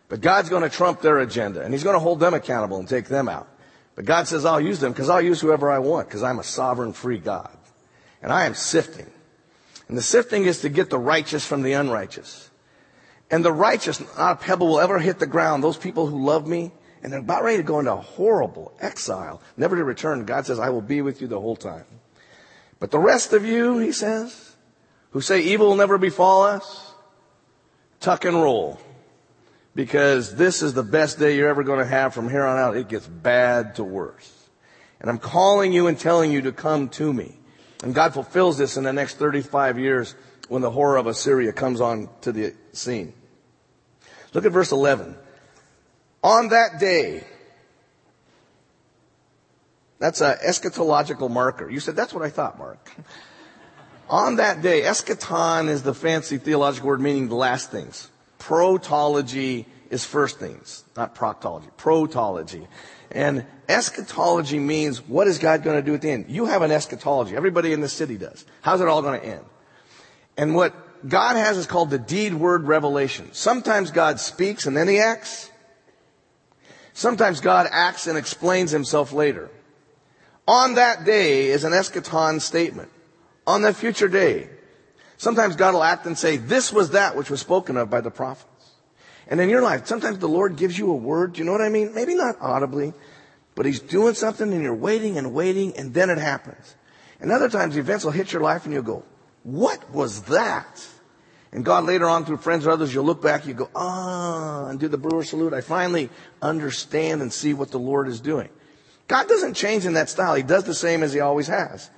But 0.08 0.20
God's 0.20 0.48
going 0.48 0.62
to 0.62 0.68
trump 0.68 1.00
their 1.02 1.18
agenda. 1.18 1.62
And 1.62 1.74
he's 1.74 1.84
going 1.84 1.94
to 1.94 2.00
hold 2.00 2.20
them 2.20 2.32
accountable 2.32 2.78
and 2.78 2.88
take 2.88 3.06
them 3.06 3.28
out. 3.28 3.48
But 3.98 4.04
God 4.04 4.28
says, 4.28 4.44
I'll 4.44 4.60
use 4.60 4.78
them 4.78 4.92
because 4.92 5.10
I'll 5.10 5.20
use 5.20 5.40
whoever 5.40 5.68
I 5.68 5.80
want 5.80 6.06
because 6.06 6.22
I'm 6.22 6.38
a 6.38 6.44
sovereign 6.44 6.92
free 6.92 7.18
God. 7.18 7.50
And 8.22 8.32
I 8.32 8.44
am 8.44 8.54
sifting. 8.54 9.10
And 9.88 9.98
the 9.98 10.02
sifting 10.02 10.44
is 10.44 10.60
to 10.60 10.68
get 10.68 10.88
the 10.88 11.00
righteous 11.00 11.44
from 11.44 11.62
the 11.62 11.72
unrighteous. 11.72 12.48
And 13.28 13.44
the 13.44 13.52
righteous, 13.52 13.98
not 14.16 14.34
a 14.34 14.36
pebble 14.36 14.68
will 14.68 14.78
ever 14.78 15.00
hit 15.00 15.18
the 15.18 15.26
ground. 15.26 15.64
Those 15.64 15.76
people 15.76 16.06
who 16.06 16.24
love 16.24 16.46
me, 16.46 16.70
and 17.02 17.12
they're 17.12 17.18
about 17.18 17.42
ready 17.42 17.56
to 17.56 17.64
go 17.64 17.80
into 17.80 17.96
horrible 17.96 18.72
exile, 18.78 19.42
never 19.56 19.74
to 19.74 19.82
return. 19.82 20.24
God 20.24 20.46
says, 20.46 20.60
I 20.60 20.70
will 20.70 20.80
be 20.80 21.02
with 21.02 21.20
you 21.20 21.26
the 21.26 21.40
whole 21.40 21.56
time. 21.56 21.84
But 22.78 22.92
the 22.92 23.00
rest 23.00 23.32
of 23.32 23.44
you, 23.44 23.78
he 23.78 23.90
says, 23.90 24.54
who 25.10 25.20
say 25.20 25.40
evil 25.40 25.70
will 25.70 25.74
never 25.74 25.98
befall 25.98 26.44
us, 26.44 26.92
tuck 27.98 28.24
and 28.24 28.40
roll. 28.40 28.78
Because 29.78 30.34
this 30.34 30.60
is 30.60 30.74
the 30.74 30.82
best 30.82 31.20
day 31.20 31.36
you're 31.36 31.48
ever 31.48 31.62
going 31.62 31.78
to 31.78 31.86
have 31.86 32.12
from 32.12 32.28
here 32.28 32.44
on 32.44 32.58
out. 32.58 32.76
It 32.76 32.88
gets 32.88 33.06
bad 33.06 33.76
to 33.76 33.84
worse. 33.84 34.48
And 35.00 35.08
I'm 35.08 35.18
calling 35.18 35.72
you 35.72 35.86
and 35.86 35.96
telling 35.96 36.32
you 36.32 36.42
to 36.42 36.52
come 36.52 36.88
to 36.88 37.12
me. 37.12 37.36
And 37.84 37.94
God 37.94 38.12
fulfills 38.12 38.58
this 38.58 38.76
in 38.76 38.82
the 38.82 38.92
next 38.92 39.18
35 39.18 39.78
years 39.78 40.16
when 40.48 40.62
the 40.62 40.70
horror 40.72 40.96
of 40.96 41.06
Assyria 41.06 41.52
comes 41.52 41.80
on 41.80 42.08
to 42.22 42.32
the 42.32 42.56
scene. 42.72 43.12
Look 44.34 44.44
at 44.44 44.50
verse 44.50 44.72
11. 44.72 45.14
On 46.24 46.48
that 46.48 46.80
day, 46.80 47.22
that's 50.00 50.20
an 50.20 50.38
eschatological 50.44 51.30
marker. 51.30 51.70
You 51.70 51.78
said, 51.78 51.94
that's 51.94 52.12
what 52.12 52.24
I 52.24 52.30
thought, 52.30 52.58
Mark. 52.58 52.90
On 54.10 54.36
that 54.36 54.60
day, 54.60 54.82
eschaton 54.82 55.68
is 55.68 55.84
the 55.84 55.94
fancy 55.94 56.38
theological 56.38 56.88
word 56.88 57.00
meaning 57.00 57.28
the 57.28 57.36
last 57.36 57.70
things. 57.70 58.08
Protology 58.38 59.66
is 59.90 60.04
first 60.04 60.38
things, 60.38 60.84
not 60.96 61.14
proctology. 61.14 61.70
Protology. 61.76 62.66
And 63.10 63.46
eschatology 63.68 64.58
means 64.58 65.06
what 65.06 65.26
is 65.26 65.38
God 65.38 65.62
going 65.62 65.76
to 65.76 65.82
do 65.82 65.94
at 65.94 66.02
the 66.02 66.10
end? 66.10 66.26
You 66.28 66.46
have 66.46 66.62
an 66.62 66.70
eschatology. 66.70 67.36
Everybody 67.36 67.72
in 67.72 67.80
the 67.80 67.88
city 67.88 68.16
does. 68.16 68.44
How's 68.60 68.80
it 68.80 68.88
all 68.88 69.02
going 69.02 69.20
to 69.20 69.26
end? 69.26 69.44
And 70.36 70.54
what 70.54 70.74
God 71.08 71.36
has 71.36 71.56
is 71.56 71.66
called 71.66 71.90
the 71.90 71.98
deed 71.98 72.34
word 72.34 72.64
revelation. 72.64 73.30
Sometimes 73.32 73.90
God 73.90 74.20
speaks 74.20 74.66
and 74.66 74.76
then 74.76 74.88
he 74.88 74.98
acts. 74.98 75.50
Sometimes 76.92 77.40
God 77.40 77.68
acts 77.70 78.06
and 78.06 78.18
explains 78.18 78.70
himself 78.70 79.12
later. 79.12 79.50
On 80.46 80.74
that 80.74 81.04
day 81.04 81.46
is 81.46 81.64
an 81.64 81.72
eschaton 81.72 82.40
statement 82.40 82.90
on 83.46 83.62
that 83.62 83.76
future 83.76 84.08
day. 84.08 84.50
Sometimes 85.18 85.56
God 85.56 85.74
will 85.74 85.82
act 85.82 86.06
and 86.06 86.16
say, 86.16 86.36
this 86.36 86.72
was 86.72 86.90
that 86.90 87.16
which 87.16 87.28
was 87.28 87.40
spoken 87.40 87.76
of 87.76 87.90
by 87.90 88.00
the 88.00 88.10
prophets. 88.10 88.70
And 89.26 89.40
in 89.40 89.50
your 89.50 89.62
life, 89.62 89.86
sometimes 89.86 90.18
the 90.20 90.28
Lord 90.28 90.56
gives 90.56 90.78
you 90.78 90.90
a 90.90 90.94
word. 90.94 91.34
Do 91.34 91.40
you 91.40 91.44
know 91.44 91.52
what 91.52 91.60
I 91.60 91.68
mean? 91.68 91.92
Maybe 91.92 92.14
not 92.14 92.36
audibly, 92.40 92.94
but 93.54 93.66
He's 93.66 93.80
doing 93.80 94.14
something 94.14 94.50
and 94.52 94.62
you're 94.62 94.74
waiting 94.74 95.18
and 95.18 95.34
waiting 95.34 95.76
and 95.76 95.92
then 95.92 96.08
it 96.08 96.18
happens. 96.18 96.76
And 97.20 97.32
other 97.32 97.50
times 97.50 97.76
events 97.76 98.04
will 98.04 98.12
hit 98.12 98.32
your 98.32 98.42
life 98.42 98.64
and 98.64 98.72
you'll 98.72 98.84
go, 98.84 99.04
what 99.42 99.90
was 99.90 100.22
that? 100.22 100.86
And 101.50 101.64
God 101.64 101.84
later 101.84 102.08
on 102.08 102.24
through 102.24 102.36
friends 102.36 102.64
or 102.64 102.70
others, 102.70 102.94
you'll 102.94 103.04
look 103.04 103.20
back, 103.20 103.44
you 103.44 103.54
go, 103.54 103.70
ah, 103.74 104.66
and 104.66 104.78
do 104.78 104.86
the 104.86 104.98
brewer 104.98 105.24
salute. 105.24 105.52
I 105.52 105.62
finally 105.62 106.10
understand 106.40 107.22
and 107.22 107.32
see 107.32 107.54
what 107.54 107.72
the 107.72 107.78
Lord 107.78 108.06
is 108.06 108.20
doing. 108.20 108.50
God 109.08 109.26
doesn't 109.26 109.54
change 109.54 109.84
in 109.84 109.94
that 109.94 110.10
style. 110.10 110.34
He 110.36 110.42
does 110.42 110.64
the 110.64 110.74
same 110.74 111.02
as 111.02 111.12
He 111.12 111.20
always 111.20 111.48
has. 111.48 111.90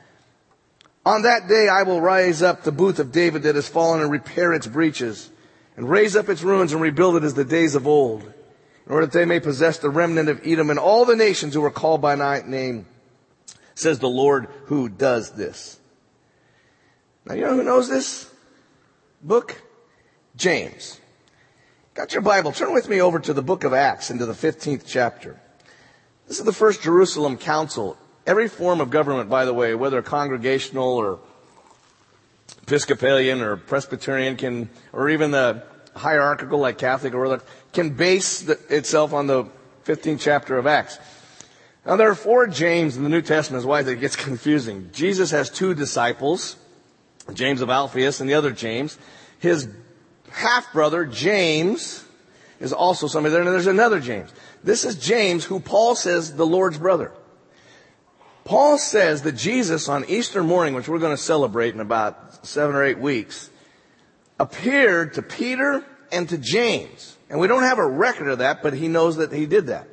On 1.04 1.22
that 1.22 1.48
day 1.48 1.68
I 1.68 1.82
will 1.82 2.00
rise 2.00 2.42
up 2.42 2.62
the 2.62 2.72
booth 2.72 2.98
of 2.98 3.12
David 3.12 3.44
that 3.44 3.54
has 3.54 3.68
fallen 3.68 4.02
and 4.02 4.10
repair 4.10 4.52
its 4.52 4.66
breaches 4.66 5.30
and 5.76 5.88
raise 5.88 6.14
up 6.14 6.28
its 6.28 6.42
ruins 6.42 6.72
and 6.72 6.82
rebuild 6.82 7.16
it 7.16 7.24
as 7.24 7.34
the 7.34 7.44
days 7.44 7.74
of 7.74 7.86
old 7.86 8.22
in 8.22 8.92
order 8.92 9.06
that 9.06 9.12
they 9.16 9.24
may 9.24 9.40
possess 9.40 9.78
the 9.78 9.88
remnant 9.88 10.28
of 10.28 10.40
Edom 10.44 10.68
and 10.68 10.78
all 10.78 11.04
the 11.04 11.16
nations 11.16 11.54
who 11.54 11.64
are 11.64 11.70
called 11.70 12.02
by 12.02 12.16
my 12.16 12.42
name, 12.42 12.86
says 13.74 13.98
the 13.98 14.08
Lord 14.08 14.48
who 14.66 14.88
does 14.88 15.32
this. 15.32 15.78
Now 17.24 17.34
you 17.34 17.42
know 17.42 17.54
who 17.54 17.62
knows 17.62 17.88
this 17.88 18.30
book? 19.22 19.62
James. 20.36 21.00
Got 21.94 22.12
your 22.12 22.22
Bible. 22.22 22.52
Turn 22.52 22.72
with 22.72 22.88
me 22.88 23.00
over 23.00 23.18
to 23.20 23.32
the 23.32 23.42
book 23.42 23.64
of 23.64 23.72
Acts 23.72 24.10
into 24.10 24.26
the 24.26 24.32
15th 24.32 24.84
chapter. 24.86 25.40
This 26.28 26.38
is 26.38 26.44
the 26.44 26.52
first 26.52 26.82
Jerusalem 26.82 27.36
council 27.36 27.96
Every 28.30 28.46
form 28.46 28.80
of 28.80 28.90
government, 28.90 29.28
by 29.28 29.44
the 29.44 29.52
way, 29.52 29.74
whether 29.74 30.00
congregational 30.02 30.86
or 30.86 31.18
Episcopalian 32.62 33.40
or 33.40 33.56
Presbyterian 33.56 34.36
can, 34.36 34.70
or 34.92 35.10
even 35.10 35.32
the 35.32 35.64
hierarchical 35.96 36.60
like 36.60 36.78
Catholic 36.78 37.12
or 37.12 37.26
other, 37.26 37.42
can 37.72 37.90
base 37.90 38.42
the, 38.42 38.52
itself 38.68 39.12
on 39.12 39.26
the 39.26 39.46
15th 39.84 40.20
chapter 40.20 40.56
of 40.58 40.68
Acts. 40.68 41.00
Now 41.84 41.96
there 41.96 42.08
are 42.08 42.14
four 42.14 42.46
James 42.46 42.96
in 42.96 43.02
the 43.02 43.08
New 43.08 43.20
Testament, 43.20 43.62
is 43.62 43.66
why 43.66 43.80
it 43.80 43.98
gets 43.98 44.14
confusing. 44.24 44.90
Jesus 44.92 45.32
has 45.32 45.50
two 45.50 45.74
disciples, 45.74 46.54
James 47.34 47.62
of 47.62 47.68
Alphaeus 47.68 48.20
and 48.20 48.30
the 48.30 48.34
other 48.34 48.52
James. 48.52 48.96
His 49.40 49.68
half 50.30 50.72
brother, 50.72 51.04
James, 51.04 52.04
is 52.60 52.72
also 52.72 53.08
somebody 53.08 53.32
there. 53.32 53.42
And 53.42 53.50
there's 53.50 53.66
another 53.66 53.98
James. 53.98 54.32
This 54.62 54.84
is 54.84 54.94
James, 54.94 55.44
who 55.44 55.58
Paul 55.58 55.96
says 55.96 56.36
the 56.36 56.46
Lord's 56.46 56.78
brother. 56.78 57.10
Paul 58.50 58.78
says 58.78 59.22
that 59.22 59.36
Jesus 59.36 59.88
on 59.88 60.04
Easter 60.08 60.42
morning, 60.42 60.74
which 60.74 60.88
we're 60.88 60.98
going 60.98 61.16
to 61.16 61.22
celebrate 61.22 61.72
in 61.72 61.78
about 61.78 62.44
seven 62.44 62.74
or 62.74 62.82
eight 62.82 62.98
weeks, 62.98 63.48
appeared 64.40 65.14
to 65.14 65.22
Peter 65.22 65.84
and 66.10 66.28
to 66.30 66.36
James. 66.36 67.16
And 67.28 67.38
we 67.38 67.46
don't 67.46 67.62
have 67.62 67.78
a 67.78 67.86
record 67.86 68.26
of 68.26 68.38
that, 68.38 68.60
but 68.60 68.74
he 68.74 68.88
knows 68.88 69.18
that 69.18 69.30
he 69.30 69.46
did 69.46 69.68
that. 69.68 69.86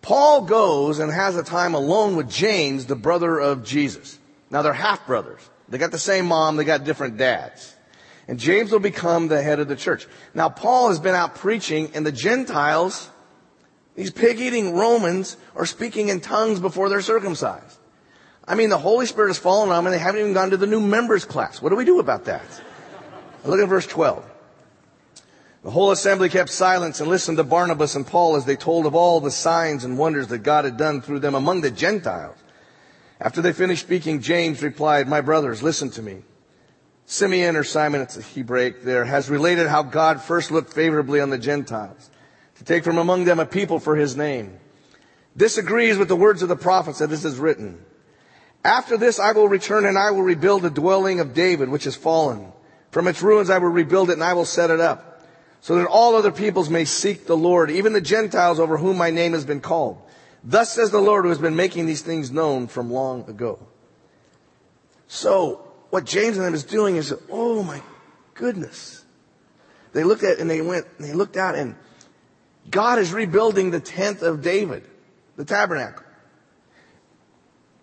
Paul 0.00 0.46
goes 0.46 1.00
and 1.00 1.12
has 1.12 1.36
a 1.36 1.42
time 1.42 1.74
alone 1.74 2.16
with 2.16 2.30
James, 2.30 2.86
the 2.86 2.96
brother 2.96 3.38
of 3.38 3.62
Jesus. 3.62 4.18
Now 4.48 4.62
they're 4.62 4.72
half 4.72 5.06
brothers. 5.06 5.42
They 5.68 5.76
got 5.76 5.90
the 5.90 5.98
same 5.98 6.24
mom, 6.24 6.56
they 6.56 6.64
got 6.64 6.84
different 6.84 7.18
dads. 7.18 7.76
And 8.26 8.38
James 8.40 8.72
will 8.72 8.78
become 8.78 9.28
the 9.28 9.42
head 9.42 9.60
of 9.60 9.68
the 9.68 9.76
church. 9.76 10.06
Now 10.32 10.48
Paul 10.48 10.88
has 10.88 10.98
been 10.98 11.14
out 11.14 11.34
preaching 11.34 11.90
and 11.92 12.06
the 12.06 12.12
Gentiles, 12.12 13.10
these 13.96 14.10
pig-eating 14.10 14.74
Romans 14.74 15.36
are 15.54 15.66
speaking 15.66 16.08
in 16.08 16.22
tongues 16.22 16.58
before 16.58 16.88
they're 16.88 17.02
circumcised. 17.02 17.80
I 18.46 18.54
mean, 18.54 18.70
the 18.70 18.78
Holy 18.78 19.06
Spirit 19.06 19.28
has 19.28 19.38
fallen 19.38 19.70
on 19.70 19.76
them 19.76 19.86
and 19.86 19.94
they 19.94 20.02
haven't 20.02 20.20
even 20.20 20.32
gone 20.32 20.50
to 20.50 20.56
the 20.56 20.66
new 20.66 20.80
members 20.80 21.24
class. 21.24 21.62
What 21.62 21.70
do 21.70 21.76
we 21.76 21.84
do 21.84 22.00
about 22.00 22.24
that? 22.24 22.42
Look 23.44 23.60
at 23.60 23.68
verse 23.68 23.86
12. 23.86 24.24
The 25.62 25.70
whole 25.70 25.92
assembly 25.92 26.28
kept 26.28 26.50
silence 26.50 27.00
and 27.00 27.08
listened 27.08 27.38
to 27.38 27.44
Barnabas 27.44 27.94
and 27.94 28.04
Paul 28.04 28.34
as 28.34 28.44
they 28.44 28.56
told 28.56 28.84
of 28.84 28.96
all 28.96 29.20
the 29.20 29.30
signs 29.30 29.84
and 29.84 29.96
wonders 29.96 30.26
that 30.28 30.38
God 30.38 30.64
had 30.64 30.76
done 30.76 31.00
through 31.00 31.20
them 31.20 31.36
among 31.36 31.60
the 31.60 31.70
Gentiles. 31.70 32.36
After 33.20 33.40
they 33.40 33.52
finished 33.52 33.82
speaking, 33.82 34.20
James 34.20 34.60
replied, 34.60 35.06
My 35.06 35.20
brothers, 35.20 35.62
listen 35.62 35.90
to 35.90 36.02
me. 36.02 36.22
Simeon 37.06 37.54
or 37.54 37.62
Simon, 37.62 38.00
it's 38.00 38.16
a 38.16 38.22
Hebraic 38.22 38.82
there, 38.82 39.04
has 39.04 39.30
related 39.30 39.68
how 39.68 39.84
God 39.84 40.20
first 40.20 40.50
looked 40.50 40.72
favorably 40.72 41.20
on 41.20 41.30
the 41.30 41.38
Gentiles 41.38 42.10
to 42.56 42.64
take 42.64 42.82
from 42.82 42.98
among 42.98 43.24
them 43.24 43.38
a 43.38 43.46
people 43.46 43.78
for 43.78 43.94
his 43.94 44.16
name. 44.16 44.58
This 45.36 45.58
agrees 45.58 45.96
with 45.96 46.08
the 46.08 46.16
words 46.16 46.42
of 46.42 46.48
the 46.48 46.56
prophets 46.56 46.98
that 46.98 47.10
this 47.10 47.24
is 47.24 47.38
written. 47.38 47.84
After 48.64 48.96
this 48.96 49.18
I 49.18 49.32
will 49.32 49.48
return 49.48 49.84
and 49.84 49.98
I 49.98 50.10
will 50.10 50.22
rebuild 50.22 50.62
the 50.62 50.70
dwelling 50.70 51.20
of 51.20 51.34
David, 51.34 51.68
which 51.68 51.84
has 51.84 51.96
fallen. 51.96 52.52
From 52.90 53.08
its 53.08 53.22
ruins 53.22 53.50
I 53.50 53.58
will 53.58 53.68
rebuild 53.68 54.10
it 54.10 54.14
and 54.14 54.24
I 54.24 54.34
will 54.34 54.44
set 54.44 54.70
it 54.70 54.80
up 54.80 55.12
so 55.62 55.76
that 55.76 55.86
all 55.86 56.16
other 56.16 56.32
peoples 56.32 56.68
may 56.68 56.84
seek 56.84 57.26
the 57.26 57.36
Lord, 57.36 57.70
even 57.70 57.92
the 57.92 58.00
Gentiles 58.00 58.58
over 58.58 58.76
whom 58.76 58.98
my 58.98 59.10
name 59.10 59.32
has 59.32 59.44
been 59.44 59.60
called. 59.60 60.02
Thus 60.42 60.72
says 60.72 60.90
the 60.90 61.00
Lord 61.00 61.24
who 61.24 61.28
has 61.28 61.38
been 61.38 61.54
making 61.54 61.86
these 61.86 62.02
things 62.02 62.32
known 62.32 62.66
from 62.66 62.92
long 62.92 63.28
ago. 63.30 63.60
So, 65.06 65.64
what 65.90 66.04
James 66.04 66.36
and 66.36 66.44
them 66.44 66.54
is 66.54 66.64
doing 66.64 66.96
is, 66.96 67.14
oh 67.30 67.62
my 67.62 67.80
goodness. 68.34 69.04
They 69.92 70.02
looked 70.02 70.24
at 70.24 70.40
and 70.40 70.50
they 70.50 70.60
went, 70.60 70.86
and 70.98 71.06
they 71.06 71.12
looked 71.12 71.36
out 71.36 71.54
and 71.54 71.76
God 72.68 72.98
is 72.98 73.12
rebuilding 73.12 73.70
the 73.70 73.80
tent 73.80 74.22
of 74.22 74.42
David, 74.42 74.84
the 75.36 75.44
tabernacle. 75.44 76.04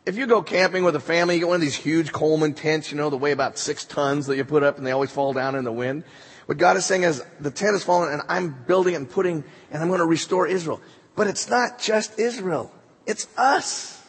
If 0.06 0.18
you 0.18 0.28
go 0.28 0.42
camping 0.42 0.84
with 0.84 0.96
a 0.96 1.00
family, 1.00 1.36
you 1.36 1.42
get 1.42 1.48
one 1.48 1.56
of 1.56 1.62
these 1.62 1.76
huge 1.76 2.12
Coleman 2.12 2.54
tents, 2.54 2.92
you 2.92 2.98
know, 2.98 3.10
the 3.10 3.18
weigh 3.18 3.32
about 3.32 3.58
six 3.58 3.86
tons 3.86 4.28
that 4.28 4.38
you 4.38 4.46
put 4.46 4.64
up 4.64 4.78
and 4.78 4.88
they 4.88 4.92
always 4.92 5.12
fall 5.12 5.34
down 5.34 5.56
in 5.56 5.64
the 5.64 5.72
wind. 5.72 6.04
What 6.46 6.58
God 6.58 6.78
is 6.78 6.86
saying 6.86 7.04
is 7.04 7.24
the 7.40 7.52
tent 7.52 7.74
has 7.74 7.84
fallen 7.84 8.12
and 8.12 8.24
I'm 8.28 8.64
building 8.66 8.96
and 8.96 9.10
putting 9.10 9.44
and 9.72 9.82
I'm 9.82 9.88
going 9.88 10.00
to 10.00 10.06
restore 10.06 10.48
Israel. 10.48 10.82
But 11.16 11.28
it's 11.28 11.50
not 11.50 11.80
just 11.80 12.18
Israel. 12.18 12.72
It's 13.06 13.28
us. 13.38 14.02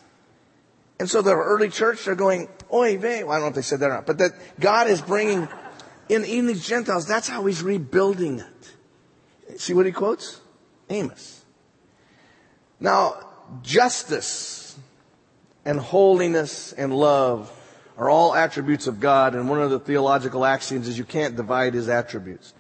And 0.99 1.09
so 1.09 1.23
the 1.23 1.35
early 1.35 1.71
church, 1.71 2.05
they're 2.05 2.15
going, 2.15 2.49
oy 2.73 2.97
vey. 2.97 3.25
Well, 3.25 3.33
I 3.33 3.37
don't 3.37 3.43
know 3.43 3.49
if 3.49 3.55
they 3.57 3.63
said 3.63 3.81
that 3.81 3.91
or 3.91 3.95
not, 3.95 4.07
but 4.07 4.19
that 4.19 4.33
God 4.61 4.89
is 4.89 5.03
bringing 5.03 5.49
in 6.09 6.25
even 6.25 6.47
these 6.47 6.67
Gentiles. 6.67 7.07
That's 7.07 7.29
how 7.29 7.45
he's 7.47 7.63
rebuilding 7.63 8.41
it. 8.41 9.61
See 9.61 9.75
what 9.75 9.87
he 9.87 9.93
quotes? 9.93 10.41
Amos. 10.89 11.45
Now, 12.79 13.21
justice 13.63 14.70
and 15.65 15.79
holiness 15.79 16.73
and 16.73 16.95
love 16.95 17.53
are 17.97 18.09
all 18.09 18.35
attributes 18.35 18.87
of 18.87 18.99
God, 18.99 19.35
and 19.35 19.49
one 19.49 19.61
of 19.61 19.71
the 19.71 19.79
theological 19.79 20.45
axioms 20.45 20.89
is 20.89 20.97
you 20.97 21.05
can't 21.05 21.37
divide 21.37 21.75
his 21.75 21.89
attributes. 21.89 22.55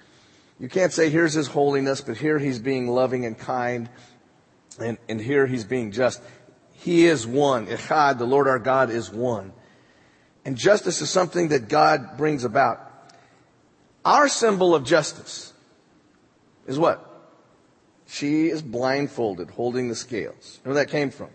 You 0.58 0.68
can't 0.68 0.92
say, 0.92 1.08
here's 1.08 1.32
his 1.32 1.46
holiness, 1.46 2.02
but 2.02 2.18
here 2.18 2.38
he's 2.38 2.58
being 2.58 2.88
loving 2.88 3.24
and 3.24 3.38
kind, 3.38 3.88
and, 4.78 4.98
and 5.08 5.18
here 5.18 5.46
he's 5.46 5.64
being 5.64 5.92
just. 5.92 6.20
He 6.72 7.06
is 7.06 7.26
one. 7.26 7.66
Echad, 7.66 8.18
the 8.18 8.26
Lord 8.26 8.48
our 8.48 8.58
God, 8.58 8.90
is 8.90 9.10
one. 9.10 9.52
And 10.44 10.56
justice 10.56 11.00
is 11.00 11.08
something 11.08 11.48
that 11.48 11.68
God 11.68 12.18
brings 12.18 12.44
about. 12.44 12.86
Our 14.04 14.28
symbol 14.28 14.74
of 14.74 14.84
justice 14.84 15.52
is 16.66 16.78
what? 16.78 17.06
She 18.06 18.48
is 18.48 18.60
blindfolded, 18.60 19.50
holding 19.50 19.88
the 19.88 19.94
scales. 19.94 20.60
Where 20.64 20.74
that 20.74 20.88
came 20.88 21.10
from? 21.10 21.30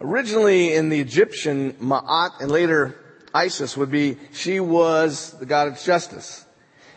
Originally 0.00 0.74
in 0.74 0.88
the 0.88 1.00
Egyptian 1.00 1.72
Ma'at 1.74 2.40
and 2.40 2.50
later 2.50 2.96
Isis 3.34 3.76
would 3.76 3.90
be, 3.90 4.16
she 4.32 4.60
was 4.60 5.32
the 5.38 5.46
god 5.46 5.68
of 5.68 5.80
justice. 5.80 6.44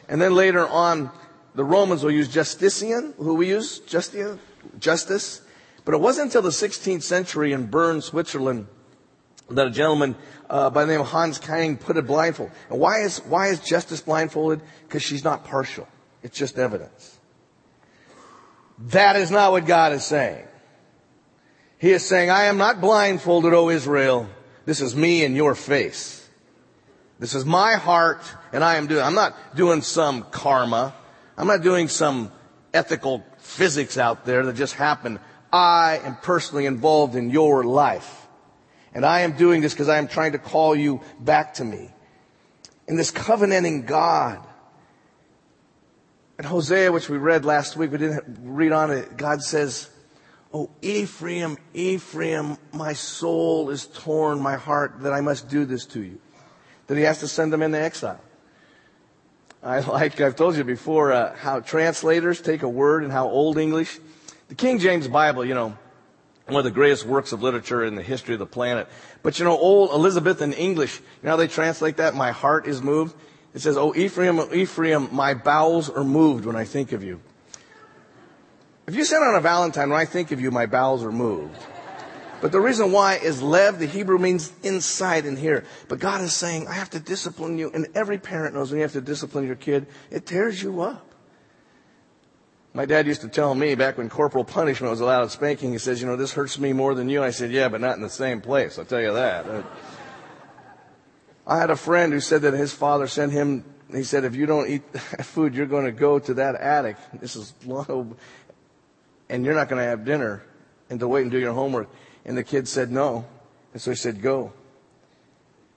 And 0.07 0.21
then 0.21 0.35
later 0.35 0.67
on, 0.67 1.11
the 1.55 1.63
Romans 1.63 2.03
will 2.03 2.11
use 2.11 2.27
Justinian, 2.27 3.13
who 3.17 3.35
we 3.35 3.49
use, 3.49 3.79
Justinian, 3.79 4.39
justice. 4.79 5.41
But 5.85 5.93
it 5.93 6.01
wasn't 6.01 6.27
until 6.27 6.41
the 6.41 6.49
16th 6.49 7.03
century 7.03 7.53
in 7.53 7.67
Bern, 7.67 8.01
Switzerland, 8.01 8.67
that 9.49 9.67
a 9.67 9.71
gentleman 9.71 10.15
uh, 10.49 10.69
by 10.69 10.85
the 10.85 10.91
name 10.91 11.01
of 11.01 11.07
Hans 11.07 11.37
Kang 11.37 11.77
put 11.77 11.97
a 11.97 12.01
blindfold. 12.01 12.51
And 12.69 12.79
why 12.79 13.01
is 13.01 13.19
why 13.19 13.47
is 13.47 13.59
justice 13.59 14.01
blindfolded? 14.01 14.61
Because 14.87 15.03
she's 15.03 15.23
not 15.23 15.45
partial. 15.45 15.87
It's 16.23 16.37
just 16.37 16.57
evidence. 16.57 17.17
That 18.79 19.15
is 19.15 19.31
not 19.31 19.51
what 19.51 19.65
God 19.65 19.93
is 19.93 20.03
saying. 20.03 20.45
He 21.79 21.91
is 21.91 22.05
saying, 22.05 22.29
I 22.29 22.45
am 22.45 22.57
not 22.57 22.81
blindfolded, 22.81 23.53
O 23.53 23.69
Israel. 23.69 24.29
This 24.65 24.81
is 24.81 24.95
me 24.95 25.24
in 25.24 25.33
your 25.33 25.55
face. 25.55 26.29
This 27.19 27.33
is 27.33 27.45
my 27.45 27.74
heart 27.75 28.21
and 28.53 28.63
I 28.63 28.75
am 28.75 28.88
doing, 28.88 29.01
I'm 29.01 29.15
not 29.15 29.55
doing 29.55 29.81
some 29.81 30.24
karma. 30.24 30.93
I'm 31.38 31.48
not 31.48 31.62
doing 31.62 31.88
some 31.88 32.31
ethical 32.74 33.25
physics 33.38 33.98
out 33.98 34.25
there 34.25 34.45
that 34.45 34.55
just 34.55 34.74
happened. 34.74 35.19
I 35.51 36.01
am 36.03 36.17
personally 36.17 36.65
involved 36.65 37.15
in 37.15 37.29
your 37.29 37.63
life. 37.63 38.27
And 38.93 39.05
I 39.05 39.21
am 39.21 39.33
doing 39.33 39.62
this 39.62 39.74
because 39.74 39.89
I 39.89 39.98
am 39.98 40.07
trying 40.07 40.33
to 40.33 40.39
call 40.39 40.75
you 40.75 41.01
back 41.19 41.55
to 41.55 41.65
me. 41.65 41.89
In 42.88 42.98
this 42.98 43.12
covenanting 43.12 43.86
God. 43.86 44.45
In 46.38 46.45
Hosea, 46.45 46.91
which 46.91 47.09
we 47.09 47.17
read 47.17 47.45
last 47.45 47.77
week, 47.77 47.91
we 47.91 47.98
didn't 47.98 48.39
read 48.41 48.71
on 48.71 48.91
it, 48.91 49.17
God 49.17 49.41
says, 49.41 49.89
Oh, 50.51 50.69
Ephraim, 50.81 51.57
Ephraim, 51.73 52.57
my 52.73 52.93
soul 52.93 53.69
is 53.69 53.85
torn, 53.85 54.41
my 54.41 54.55
heart, 54.55 55.01
that 55.01 55.13
I 55.13 55.21
must 55.21 55.47
do 55.47 55.65
this 55.65 55.85
to 55.87 56.01
you 56.01 56.19
that 56.89 56.97
he 56.97 57.03
has 57.03 57.19
to 57.19 57.27
send 57.27 57.53
them 57.53 57.61
into 57.61 57.79
exile. 57.79 58.19
I 59.63 59.79
like, 59.87 60.19
I've 60.19 60.35
told 60.35 60.57
you 60.57 60.63
before, 60.63 61.13
uh, 61.13 61.35
how 61.35 61.61
translators 61.61 62.41
take 62.41 62.63
a 62.63 62.67
word 62.67 63.03
and 63.03 63.11
how 63.11 63.29
Old 63.29 63.57
English, 63.57 63.99
the 64.49 64.55
King 64.55 64.79
James 64.79 65.07
Bible, 65.07 65.45
you 65.45 65.53
know, 65.53 65.77
one 66.47 66.57
of 66.57 66.63
the 66.63 66.71
greatest 66.71 67.05
works 67.05 67.31
of 67.31 67.43
literature 67.43 67.85
in 67.85 67.93
the 67.93 68.01
history 68.01 68.33
of 68.33 68.39
the 68.39 68.47
planet. 68.47 68.87
But 69.21 69.37
you 69.37 69.45
know, 69.45 69.55
old 69.55 69.91
Elizabethan 69.91 70.53
English, 70.53 70.97
you 70.97 71.03
know 71.23 71.29
how 71.29 71.35
they 71.35 71.47
translate 71.47 71.97
that? 71.97 72.15
My 72.15 72.31
heart 72.31 72.65
is 72.65 72.81
moved. 72.81 73.15
It 73.53 73.59
says, 73.59 73.77
Oh, 73.77 73.93
Ephraim, 73.95 74.39
Ephraim, 74.51 75.09
my 75.11 75.35
bowels 75.35 75.91
are 75.91 76.03
moved 76.03 76.45
when 76.45 76.55
I 76.55 76.63
think 76.63 76.91
of 76.91 77.03
you. 77.03 77.21
If 78.89 78.96
you 78.96 79.05
said 79.05 79.22
on 79.22 79.36
a 79.36 79.39
Valentine, 79.39 79.91
when 79.91 80.00
I 80.00 80.05
think 80.05 80.31
of 80.31 80.41
you, 80.41 80.50
my 80.50 80.65
bowels 80.65 81.03
are 81.03 81.12
moved. 81.12 81.63
But 82.41 82.51
the 82.51 82.60
reason 82.60 82.91
why 82.91 83.17
is 83.17 83.39
lev, 83.39 83.77
the 83.77 83.86
Hebrew 83.86 84.17
means 84.17 84.51
inside 84.63 85.27
in 85.27 85.38
here. 85.38 85.63
But 85.88 86.00
God 86.00 86.22
is 86.22 86.36
saying, 86.36 86.67
I 86.67 86.74
have 86.74 86.89
to 86.89 87.00
discipline 87.00 87.60
you. 87.60 87.69
And 87.72 87.86
every 87.93 88.17
parent 88.17 88.55
knows 88.55 88.72
when 88.72 88.79
you 88.79 88.81
have 88.81 88.93
to 88.93 89.01
discipline 89.01 89.46
your 89.46 89.58
kid, 89.58 89.86
it 90.10 90.25
tears 90.25 90.63
you 90.63 90.81
up. 90.81 91.05
My 92.74 92.88
dad 92.88 93.05
used 93.05 93.22
to 93.22 93.27
tell 93.27 93.53
me 93.53 93.75
back 93.75 94.00
when 94.00 94.10
corporal 94.10 94.43
punishment 94.43 94.89
was 94.89 95.01
allowed 95.01 95.29
spanking, 95.29 95.72
he 95.72 95.77
says, 95.77 96.01
you 96.01 96.08
know, 96.08 96.15
this 96.15 96.34
hurts 96.34 96.58
me 96.58 96.74
more 96.74 96.96
than 96.96 97.10
you. 97.10 97.22
I 97.22 97.29
said, 97.29 97.51
yeah, 97.51 97.69
but 97.69 97.81
not 97.81 97.96
in 97.96 98.01
the 98.01 98.10
same 98.10 98.41
place. 98.41 98.79
I'll 98.79 98.86
tell 98.86 99.01
you 99.01 99.13
that. 99.13 99.46
Uh, 99.48 99.62
I 101.46 101.60
had 101.60 101.69
a 101.69 101.75
friend 101.75 102.12
who 102.12 102.22
said 102.22 102.41
that 102.41 102.55
his 102.55 102.74
father 102.74 103.05
sent 103.05 103.34
him, 103.34 103.65
he 103.91 104.03
said, 104.03 104.24
if 104.24 104.36
you 104.36 104.46
don't 104.46 104.67
eat 104.67 104.84
food, 105.24 105.55
you're 105.55 105.65
going 105.65 105.86
to 105.86 105.91
go 105.91 106.19
to 106.19 106.36
that 106.36 106.55
attic. 106.55 106.98
This 107.13 107.36
is 107.36 107.53
low, 107.65 108.15
and 109.29 109.45
you're 109.45 109.55
not 109.55 109.69
going 109.69 109.81
to 109.81 109.88
have 109.88 110.05
dinner 110.05 110.43
and 110.89 111.00
to 111.00 111.07
wait 111.07 111.21
and 111.21 111.31
do 111.31 111.38
your 111.38 111.53
homework. 111.53 111.89
And 112.25 112.38
the 112.38 112.43
kid 112.43 112.67
said 112.67 112.91
no. 112.91 113.25
And 113.74 113.81
so 113.81 113.91
he 113.91 113.95
said, 113.95 114.21
go. 114.21 114.53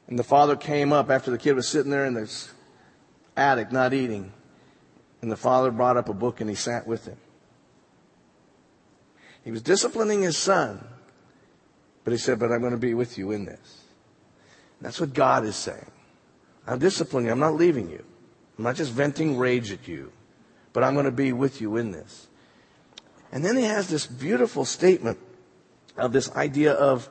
And 0.09 0.18
the 0.18 0.25
father 0.25 0.56
came 0.56 0.92
up 0.92 1.11
after 1.11 1.30
the 1.30 1.38
kid 1.38 1.54
was 1.54 1.68
sitting 1.68 1.90
there 1.90 2.06
in 2.06 2.14
this 2.14 2.52
attic, 3.37 3.71
not 3.71 3.94
eating. 3.94 4.32
And 5.21 5.30
the 5.30 5.37
father 5.37 5.71
brought 5.71 5.97
up 5.97 6.09
a 6.09 6.14
book 6.14 6.40
and 6.40 6.50
he 6.50 6.56
sat 6.56 6.87
with 6.87 7.06
him. 7.06 7.18
He 9.44 9.50
was 9.50 9.62
disciplining 9.62 10.23
his 10.23 10.37
son, 10.37 10.87
but 12.04 12.12
he 12.12 12.18
said, 12.18 12.38
but 12.38 12.52
I'm 12.52 12.61
going 12.61 12.73
to 12.73 12.78
be 12.78 12.94
with 12.94 13.18
you 13.18 13.32
in 13.32 13.44
this. 13.44 13.85
And 14.78 14.87
that's 14.87 15.00
what 15.00 15.12
God 15.12 15.44
is 15.44 15.56
saying. 15.56 15.90
I'm 16.66 16.78
disciplining 16.78 17.26
you. 17.26 17.32
I'm 17.32 17.40
not 17.40 17.54
leaving 17.54 17.90
you. 17.90 18.04
I'm 18.56 18.64
not 18.64 18.76
just 18.76 18.92
venting 18.92 19.38
rage 19.38 19.73
at 19.73 19.88
you. 19.88 20.12
but 20.73 20.82
I'm 20.82 20.94
going 20.94 21.06
to 21.06 21.11
be 21.11 21.32
with 21.32 21.61
you 21.61 21.76
in 21.76 21.90
this. 21.90 22.28
And 23.32 23.44
then 23.44 23.56
he 23.56 23.64
has 23.64 23.88
this 23.88 24.06
beautiful 24.06 24.64
statement 24.64 25.18
of 25.96 26.12
this 26.12 26.30
idea 26.32 26.72
of 26.72 27.08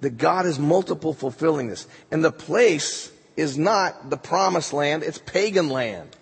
that 0.00 0.18
God 0.18 0.46
is 0.46 0.58
multiple 0.58 1.12
fulfilling 1.12 1.68
this. 1.68 1.86
And 2.10 2.24
the 2.24 2.32
place 2.32 3.10
is 3.36 3.56
not 3.58 4.10
the 4.10 4.16
promised 4.16 4.72
land, 4.72 5.02
it's 5.02 5.18
pagan 5.18 5.70
land. 5.70 6.16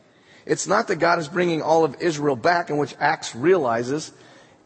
It's 0.47 0.67
not 0.67 0.89
that 0.89 0.97
God 0.97 1.19
is 1.19 1.29
bringing 1.29 1.61
all 1.61 1.85
of 1.85 2.01
Israel 2.01 2.37
back, 2.37 2.71
in 2.71 2.79
which 2.79 2.95
Acts 2.99 3.35
realizes. 3.35 4.13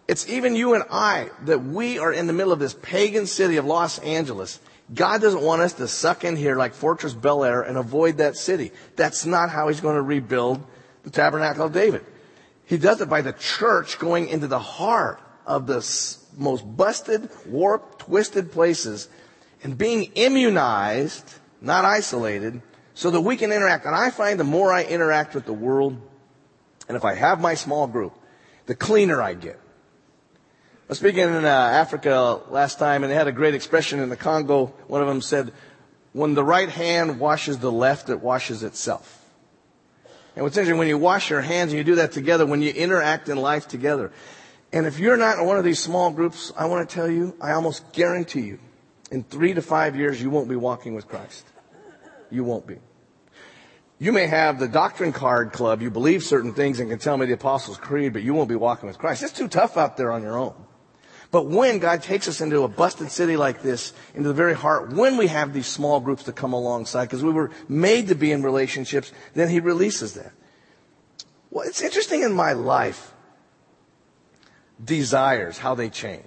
It's 0.07 0.29
even 0.29 0.55
you 0.55 0.75
and 0.75 0.85
I 0.91 1.31
that 1.47 1.65
we 1.65 1.99
are 1.99 2.13
in 2.13 2.27
the 2.27 2.33
middle 2.33 2.53
of 2.53 2.61
this 2.61 2.75
pagan 2.83 3.27
city 3.27 3.57
of 3.57 3.65
Los 3.65 3.99
Angeles. 3.99 4.61
God 4.95 5.21
doesn't 5.21 5.43
want 5.43 5.63
us 5.63 5.73
to 5.75 5.89
suck 5.89 6.23
in 6.23 6.37
here 6.37 6.57
like 6.57 6.75
Fortress 6.75 7.15
Bel 7.15 7.45
Air 7.45 7.63
and 7.63 7.79
avoid 7.79 8.19
that 8.19 8.37
city. 8.37 8.73
That's 8.95 9.27
not 9.27 9.51
how 9.51 9.69
He's 9.69 9.81
going 9.81 9.97
to 9.97 10.03
rebuild 10.03 10.63
the 11.03 11.11
tabernacle 11.11 11.67
of 11.67 11.73
David. 11.73 12.05
He 12.73 12.79
does 12.79 13.03
it 13.03 13.11
by 13.11 13.21
the 13.21 13.35
church 13.35 13.99
going 13.99 14.29
into 14.29 14.47
the 14.47 14.59
heart 14.59 15.21
of 15.45 15.67
the 15.67 15.87
most 16.39 16.63
busted, 16.63 17.29
warped, 17.45 17.99
twisted 17.99 18.51
places 18.51 19.11
and 19.63 19.77
being 19.77 20.05
immunized, 20.15 21.35
not 21.61 21.85
isolated, 21.85 22.63
so 22.95 23.11
that 23.11 23.21
we 23.21 23.37
can 23.37 23.53
interact. 23.53 23.85
And 23.85 23.95
I 23.95 24.09
find 24.09 24.41
the 24.41 24.45
more 24.45 24.73
I 24.73 24.85
interact 24.85 25.35
with 25.35 25.45
the 25.45 25.53
world, 25.53 26.01
and 26.89 26.97
if 26.97 27.05
I 27.05 27.13
have 27.13 27.43
my 27.43 27.57
small 27.57 27.87
group, 27.87 28.15
the 28.65 28.75
cleaner 28.75 29.21
I 29.21 29.35
get. 29.35 29.57
I 29.57 30.89
was 30.89 30.99
speaking 30.99 31.25
in 31.25 31.45
uh, 31.45 31.49
Africa 31.49 32.41
last 32.49 32.79
time, 32.79 33.05
and 33.05 33.13
they 33.13 33.17
had 33.17 33.29
a 33.29 33.33
great 33.33 33.55
expression 33.55 34.01
in 34.01 34.09
the 34.09 34.17
Congo. 34.17 34.73
One 34.87 35.03
of 35.03 35.09
them 35.09 35.21
said, 35.21 35.53
when 36.15 36.33
the 36.33 36.43
right 36.43 36.71
hand 36.71 37.21
washes 37.21 37.59
the 37.59 37.71
left, 37.71 38.09
it 38.09 38.21
washes 38.21 38.63
itself. 38.63 39.22
And 40.35 40.45
what's 40.45 40.57
interesting, 40.57 40.79
when 40.79 40.89
you 40.89 40.99
wash 40.99 41.31
your 41.31 41.43
hands 41.43 41.73
and 41.73 41.79
you 41.79 41.85
do 41.85 41.97
that 41.97 42.13
together, 42.13 42.47
when 42.47 42.63
you 42.63 42.71
interact 42.71 43.29
in 43.29 43.37
life 43.37 43.69
together, 43.69 44.13
and 44.73 44.87
if 44.87 44.99
you're 44.99 45.19
not 45.19 45.39
in 45.39 45.47
one 45.47 45.59
of 45.59 45.65
these 45.65 45.79
small 45.79 46.11
groups, 46.11 46.53
I 46.57 46.65
want 46.65 46.89
to 46.89 46.95
tell 46.95 47.11
you, 47.11 47.37
I 47.41 47.53
almost 47.53 47.93
guarantee 47.93 48.43
you, 48.43 48.59
in 49.11 49.25
three 49.25 49.53
to 49.53 49.61
five 49.61 49.95
years, 49.95 50.23
you 50.23 50.31
won't 50.31 50.49
be 50.49 50.57
walking 50.57 50.95
with 50.95 51.07
Christ. 51.07 51.45
You 52.31 52.45
won't 52.45 52.67
be. 52.67 52.79
You 53.99 54.11
may 54.11 54.27
have 54.27 54.59
the 54.59 54.67
doctrine 54.67 55.13
card 55.13 55.53
club, 55.53 55.83
you 55.83 55.91
believe 55.91 56.25
certain 56.25 56.55
things 56.55 56.81
and 56.81 56.89
can 56.89 56.99
tell 56.99 57.17
me 57.17 57.27
the 57.27 57.35
Apostles' 57.35 57.77
Creed, 57.77 58.15
but 58.15 58.23
you 58.23 58.33
won't 58.33 58.49
be 58.49 58.57
walking 58.57 58.89
with 58.89 58.99
Christ. 58.99 59.23
It's 59.23 59.33
too 59.33 59.49
tough 59.49 59.77
out 59.77 59.97
there 59.97 60.11
on 60.11 60.23
your 60.23 60.39
own. 60.39 60.55
But 61.33 61.47
when 61.47 61.79
God 61.79 62.03
takes 62.03 62.29
us 62.29 62.43
into 62.43 62.63
a 62.63 62.69
busted 62.69 63.11
city 63.11 63.39
like 63.39 63.63
this, 63.63 63.95
into 64.15 64.29
the 64.29 64.35
very 64.35 64.55
heart, 64.55 64.93
when 64.93 65.17
we 65.17 65.29
have 65.29 65.55
these 65.55 65.67
small 65.67 65.99
groups 65.99 66.25
to 66.25 66.33
come 66.33 66.53
alongside, 66.53 67.07
because 67.07 67.25
we 67.25 67.33
were 67.33 67.51
made 67.71 68.09
to 68.09 68.15
be 68.15 68.31
in 68.31 68.43
relationships, 68.43 69.11
then 69.33 69.49
He 69.49 69.59
releases 69.59 70.13
that. 70.15 70.33
Well, 71.51 71.67
it's 71.67 71.81
interesting 71.81 72.23
in 72.23 72.35
my 72.35 72.53
life, 72.53 73.15
desires, 74.85 75.57
how 75.57 75.75
they 75.75 75.89
change. 75.89 76.23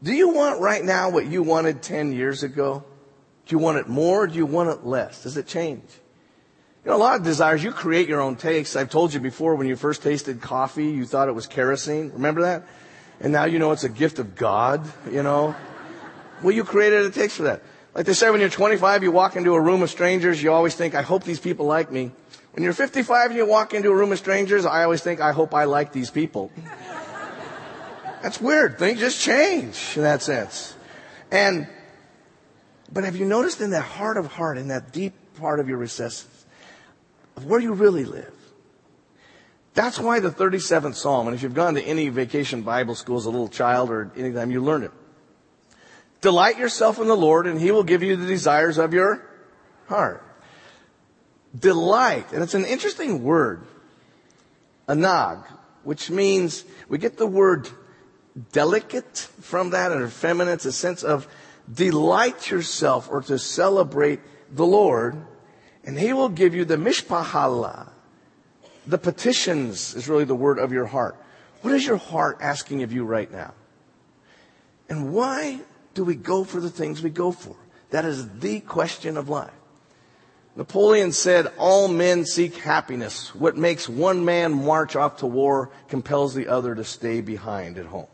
Do 0.00 0.12
you 0.12 0.28
want 0.28 0.60
right 0.60 0.84
now 0.84 1.10
what 1.10 1.26
you 1.26 1.42
wanted 1.42 1.82
10 1.82 2.12
years 2.12 2.44
ago? 2.44 2.84
Do 3.46 3.54
you 3.54 3.58
want 3.58 3.78
it 3.78 3.88
more? 3.88 4.28
do 4.28 4.36
you 4.36 4.46
want 4.46 4.70
it 4.70 4.86
less? 4.86 5.24
Does 5.24 5.36
it 5.36 5.48
change? 5.48 5.82
You 6.84 6.90
know, 6.90 6.96
a 6.96 6.98
lot 6.98 7.16
of 7.16 7.24
desires, 7.24 7.64
you 7.64 7.72
create 7.72 8.08
your 8.08 8.20
own 8.20 8.36
tastes. 8.36 8.76
I've 8.76 8.90
told 8.90 9.12
you 9.12 9.18
before 9.18 9.56
when 9.56 9.66
you 9.66 9.74
first 9.74 10.04
tasted 10.04 10.40
coffee, 10.40 10.90
you 10.90 11.04
thought 11.04 11.28
it 11.28 11.34
was 11.34 11.48
kerosene. 11.48 12.10
Remember 12.12 12.42
that? 12.42 12.64
And 13.20 13.32
now 13.32 13.44
you 13.44 13.58
know 13.58 13.72
it's 13.72 13.84
a 13.84 13.88
gift 13.88 14.18
of 14.18 14.34
God, 14.34 14.90
you 15.10 15.22
know? 15.22 15.54
Well, 16.42 16.52
you 16.52 16.64
created 16.64 17.04
a 17.04 17.10
taste 17.10 17.36
for 17.36 17.44
that. 17.44 17.62
Like 17.94 18.06
they 18.06 18.14
say, 18.14 18.30
when 18.30 18.40
you're 18.40 18.48
25, 18.48 19.02
you 19.02 19.12
walk 19.12 19.36
into 19.36 19.54
a 19.54 19.60
room 19.60 19.82
of 19.82 19.90
strangers, 19.90 20.42
you 20.42 20.52
always 20.52 20.74
think, 20.74 20.94
I 20.94 21.02
hope 21.02 21.24
these 21.24 21.38
people 21.38 21.66
like 21.66 21.92
me. 21.92 22.10
When 22.52 22.62
you're 22.62 22.72
55 22.72 23.30
and 23.30 23.36
you 23.36 23.46
walk 23.46 23.74
into 23.74 23.90
a 23.90 23.94
room 23.94 24.12
of 24.12 24.18
strangers, 24.18 24.66
I 24.66 24.84
always 24.84 25.02
think, 25.02 25.20
I 25.20 25.32
hope 25.32 25.54
I 25.54 25.64
like 25.64 25.92
these 25.92 26.10
people. 26.10 26.50
That's 28.22 28.40
weird. 28.40 28.78
Things 28.78 29.00
just 29.00 29.20
change 29.20 29.96
in 29.96 30.02
that 30.02 30.22
sense. 30.22 30.74
And, 31.30 31.66
but 32.92 33.04
have 33.04 33.16
you 33.16 33.24
noticed 33.24 33.60
in 33.60 33.70
that 33.70 33.82
heart 33.82 34.16
of 34.16 34.26
heart, 34.26 34.58
in 34.58 34.68
that 34.68 34.92
deep 34.92 35.14
part 35.38 35.60
of 35.60 35.68
your 35.68 35.78
recesses, 35.78 36.46
of 37.36 37.46
where 37.46 37.60
you 37.60 37.72
really 37.72 38.04
live? 38.04 38.34
That's 39.74 39.98
why 39.98 40.20
the 40.20 40.30
37th 40.30 40.94
Psalm, 40.96 41.28
and 41.28 41.34
if 41.34 41.42
you've 41.42 41.54
gone 41.54 41.74
to 41.74 41.82
any 41.82 42.08
vacation 42.10 42.62
Bible 42.62 42.94
school 42.94 43.16
as 43.16 43.24
a 43.24 43.30
little 43.30 43.48
child 43.48 43.90
or 43.90 44.10
anytime, 44.16 44.50
you 44.50 44.62
learn 44.62 44.82
it. 44.82 44.90
Delight 46.20 46.58
yourself 46.58 46.98
in 46.98 47.08
the 47.08 47.16
Lord 47.16 47.46
and 47.46 47.60
He 47.60 47.70
will 47.70 47.82
give 47.82 48.02
you 48.02 48.16
the 48.16 48.26
desires 48.26 48.78
of 48.78 48.92
your 48.92 49.24
heart. 49.88 50.24
Delight, 51.58 52.32
and 52.32 52.42
it's 52.42 52.54
an 52.54 52.64
interesting 52.64 53.22
word, 53.22 53.62
anag, 54.88 55.44
which 55.84 56.10
means 56.10 56.64
we 56.88 56.98
get 56.98 57.16
the 57.16 57.26
word 57.26 57.68
delicate 58.52 59.16
from 59.40 59.70
that 59.70 59.92
and 59.92 60.10
feminine. 60.12 60.54
It's 60.54 60.64
a 60.64 60.72
sense 60.72 61.02
of 61.02 61.26
delight 61.72 62.50
yourself 62.50 63.08
or 63.10 63.22
to 63.22 63.38
celebrate 63.38 64.20
the 64.50 64.66
Lord, 64.66 65.16
and 65.84 65.98
He 65.98 66.12
will 66.12 66.28
give 66.28 66.54
you 66.54 66.64
the 66.64 66.76
mishpahala. 66.76 67.91
The 68.86 68.98
petitions 68.98 69.94
is 69.94 70.08
really 70.08 70.24
the 70.24 70.34
word 70.34 70.58
of 70.58 70.72
your 70.72 70.86
heart. 70.86 71.16
What 71.62 71.74
is 71.74 71.86
your 71.86 71.96
heart 71.96 72.38
asking 72.40 72.82
of 72.82 72.92
you 72.92 73.04
right 73.04 73.30
now? 73.30 73.54
And 74.88 75.12
why 75.12 75.60
do 75.94 76.04
we 76.04 76.16
go 76.16 76.44
for 76.44 76.60
the 76.60 76.70
things 76.70 77.02
we 77.02 77.10
go 77.10 77.30
for? 77.30 77.56
That 77.90 78.04
is 78.04 78.28
the 78.40 78.60
question 78.60 79.16
of 79.16 79.28
life. 79.28 79.52
Napoleon 80.56 81.12
said, 81.12 81.46
all 81.56 81.88
men 81.88 82.26
seek 82.26 82.56
happiness. 82.56 83.34
What 83.34 83.56
makes 83.56 83.88
one 83.88 84.24
man 84.24 84.52
march 84.52 84.96
off 84.96 85.18
to 85.18 85.26
war 85.26 85.70
compels 85.88 86.34
the 86.34 86.48
other 86.48 86.74
to 86.74 86.84
stay 86.84 87.20
behind 87.20 87.78
at 87.78 87.86
home. 87.86 88.08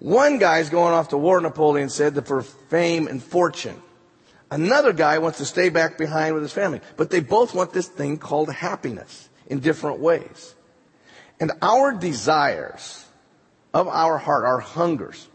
One 0.00 0.38
guy's 0.38 0.68
going 0.68 0.92
off 0.92 1.10
to 1.10 1.16
war, 1.16 1.40
Napoleon 1.40 1.88
said, 1.88 2.26
for 2.26 2.42
fame 2.42 3.06
and 3.06 3.22
fortune. 3.22 3.80
Another 4.50 4.92
guy 4.92 5.18
wants 5.18 5.38
to 5.38 5.46
stay 5.46 5.70
back 5.70 5.96
behind 5.96 6.34
with 6.34 6.42
his 6.42 6.52
family. 6.52 6.82
But 6.96 7.08
they 7.10 7.20
both 7.20 7.54
want 7.54 7.72
this 7.72 7.88
thing 7.88 8.18
called 8.18 8.52
happiness 8.52 9.30
in 9.48 9.60
different 9.60 10.00
ways. 10.00 10.54
And 11.40 11.52
our 11.62 11.92
desires 11.92 13.04
of 13.72 13.88
our 13.88 14.18
heart, 14.18 14.44
our 14.44 14.60
hungers, 14.60 15.28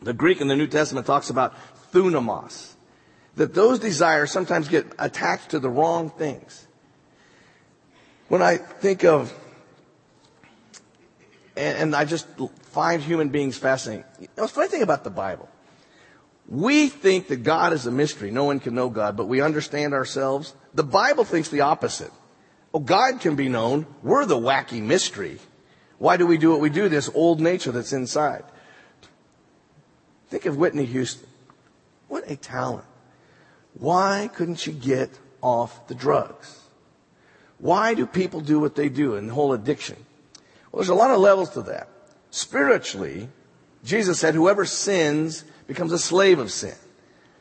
the 0.00 0.12
Greek 0.12 0.40
in 0.40 0.48
the 0.48 0.56
New 0.56 0.66
Testament 0.66 1.06
talks 1.06 1.30
about 1.30 1.54
thunamos, 1.92 2.74
that 3.34 3.54
those 3.54 3.78
desires 3.78 4.30
sometimes 4.30 4.68
get 4.68 4.86
attached 4.98 5.50
to 5.50 5.58
the 5.58 5.68
wrong 5.68 6.10
things. 6.10 6.66
When 8.28 8.42
I 8.42 8.56
think 8.56 9.04
of, 9.04 9.32
and, 11.56 11.94
I 11.94 12.04
just 12.04 12.26
find 12.72 13.02
human 13.02 13.30
beings 13.30 13.56
fascinating. 13.56 14.04
You 14.20 14.28
know, 14.36 14.42
the 14.42 14.48
funny 14.48 14.68
thing 14.68 14.82
about 14.82 15.04
the 15.04 15.10
Bible. 15.10 15.48
We 16.48 16.88
think 16.88 17.28
that 17.28 17.42
God 17.42 17.72
is 17.72 17.86
a 17.86 17.90
mystery. 17.90 18.30
No 18.30 18.44
one 18.44 18.60
can 18.60 18.74
know 18.74 18.88
God, 18.90 19.16
but 19.16 19.26
we 19.26 19.40
understand 19.40 19.94
ourselves. 19.94 20.54
The 20.74 20.84
Bible 20.84 21.24
thinks 21.24 21.48
the 21.48 21.62
opposite. 21.62 22.12
Oh, 22.76 22.78
God 22.78 23.20
can 23.20 23.36
be 23.36 23.48
known. 23.48 23.86
We're 24.02 24.26
the 24.26 24.36
wacky 24.36 24.82
mystery. 24.82 25.38
Why 25.96 26.18
do 26.18 26.26
we 26.26 26.36
do 26.36 26.50
what 26.50 26.60
we 26.60 26.68
do? 26.68 26.90
This 26.90 27.08
old 27.14 27.40
nature 27.40 27.72
that's 27.72 27.94
inside. 27.94 28.44
Think 30.28 30.44
of 30.44 30.58
Whitney 30.58 30.84
Houston. 30.84 31.26
What 32.08 32.30
a 32.30 32.36
talent. 32.36 32.84
Why 33.78 34.28
couldn't 34.34 34.56
she 34.56 34.72
get 34.72 35.08
off 35.40 35.88
the 35.88 35.94
drugs? 35.94 36.64
Why 37.56 37.94
do 37.94 38.04
people 38.04 38.42
do 38.42 38.60
what 38.60 38.74
they 38.74 38.90
do 38.90 39.14
in 39.14 39.28
the 39.28 39.32
whole 39.32 39.54
addiction? 39.54 39.96
Well, 40.70 40.82
there's 40.82 40.90
a 40.90 40.94
lot 40.94 41.10
of 41.10 41.18
levels 41.18 41.48
to 41.54 41.62
that. 41.62 41.88
Spiritually, 42.28 43.30
Jesus 43.84 44.18
said, 44.18 44.34
whoever 44.34 44.66
sins 44.66 45.44
becomes 45.66 45.92
a 45.92 45.98
slave 45.98 46.38
of 46.38 46.52
sin. 46.52 46.76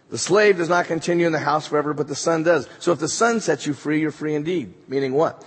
The 0.10 0.18
slave 0.18 0.58
does 0.58 0.70
not 0.70 0.86
continue 0.86 1.26
in 1.26 1.32
the 1.32 1.40
house 1.40 1.68
forever, 1.68 1.94
but 1.94 2.08
the 2.08 2.16
son 2.16 2.44
does. 2.44 2.70
So 2.80 2.92
if 2.92 3.00
the 3.00 3.08
son 3.08 3.42
sets 3.42 3.66
you 3.66 3.74
free, 3.74 4.00
you're 4.00 4.12
free 4.12 4.36
indeed. 4.36 4.74
Meaning 4.88 5.14
what? 5.14 5.44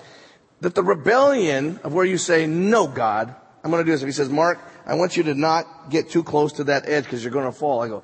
That 0.61 0.75
the 0.75 0.83
rebellion 0.83 1.79
of 1.85 1.95
where 1.95 2.05
you 2.05 2.19
say, 2.19 2.47
no, 2.47 2.89
God, 2.89 3.35
I'm 3.63 3.71
going 3.71 3.85
to 3.85 3.87
do 3.87 3.93
this. 3.93 4.03
If 4.03 4.09
he 4.09 4.13
says, 4.13 4.29
Mark, 4.29 4.59
I 4.85 4.95
want 4.95 5.17
you 5.17 5.23
to 5.25 5.35
not 5.35 5.91
get 5.91 6.11
too 6.11 6.25
close 6.25 6.55
to 6.55 6.65
that 6.65 6.89
edge 6.89 7.05
because 7.05 7.23
you're 7.23 7.33
going 7.33 7.45
to 7.45 7.53
fall. 7.53 7.83
I 7.83 7.89
go, 7.89 8.03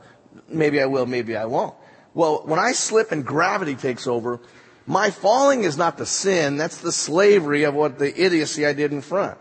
maybe 0.49 0.81
I 0.81 0.87
will, 0.87 1.07
maybe 1.07 1.37
I 1.37 1.47
won't. 1.47 1.75
Well, 2.13 2.43
when 2.45 2.61
I 2.61 2.73
slip 2.73 3.11
and 3.11 3.25
gravity 3.25 3.75
takes 3.75 4.07
over, 4.07 4.41
my 4.87 5.11
falling 5.11 5.65
is 5.65 5.77
not 5.77 5.97
the 5.97 6.07
sin, 6.07 6.57
that's 6.57 6.79
the 6.79 6.93
slavery 6.93 7.65
of 7.65 7.75
what 7.75 7.99
the 7.99 8.15
idiocy 8.23 8.67
I 8.67 8.75
did 8.75 8.93
in 8.93 9.01
front. 9.01 9.39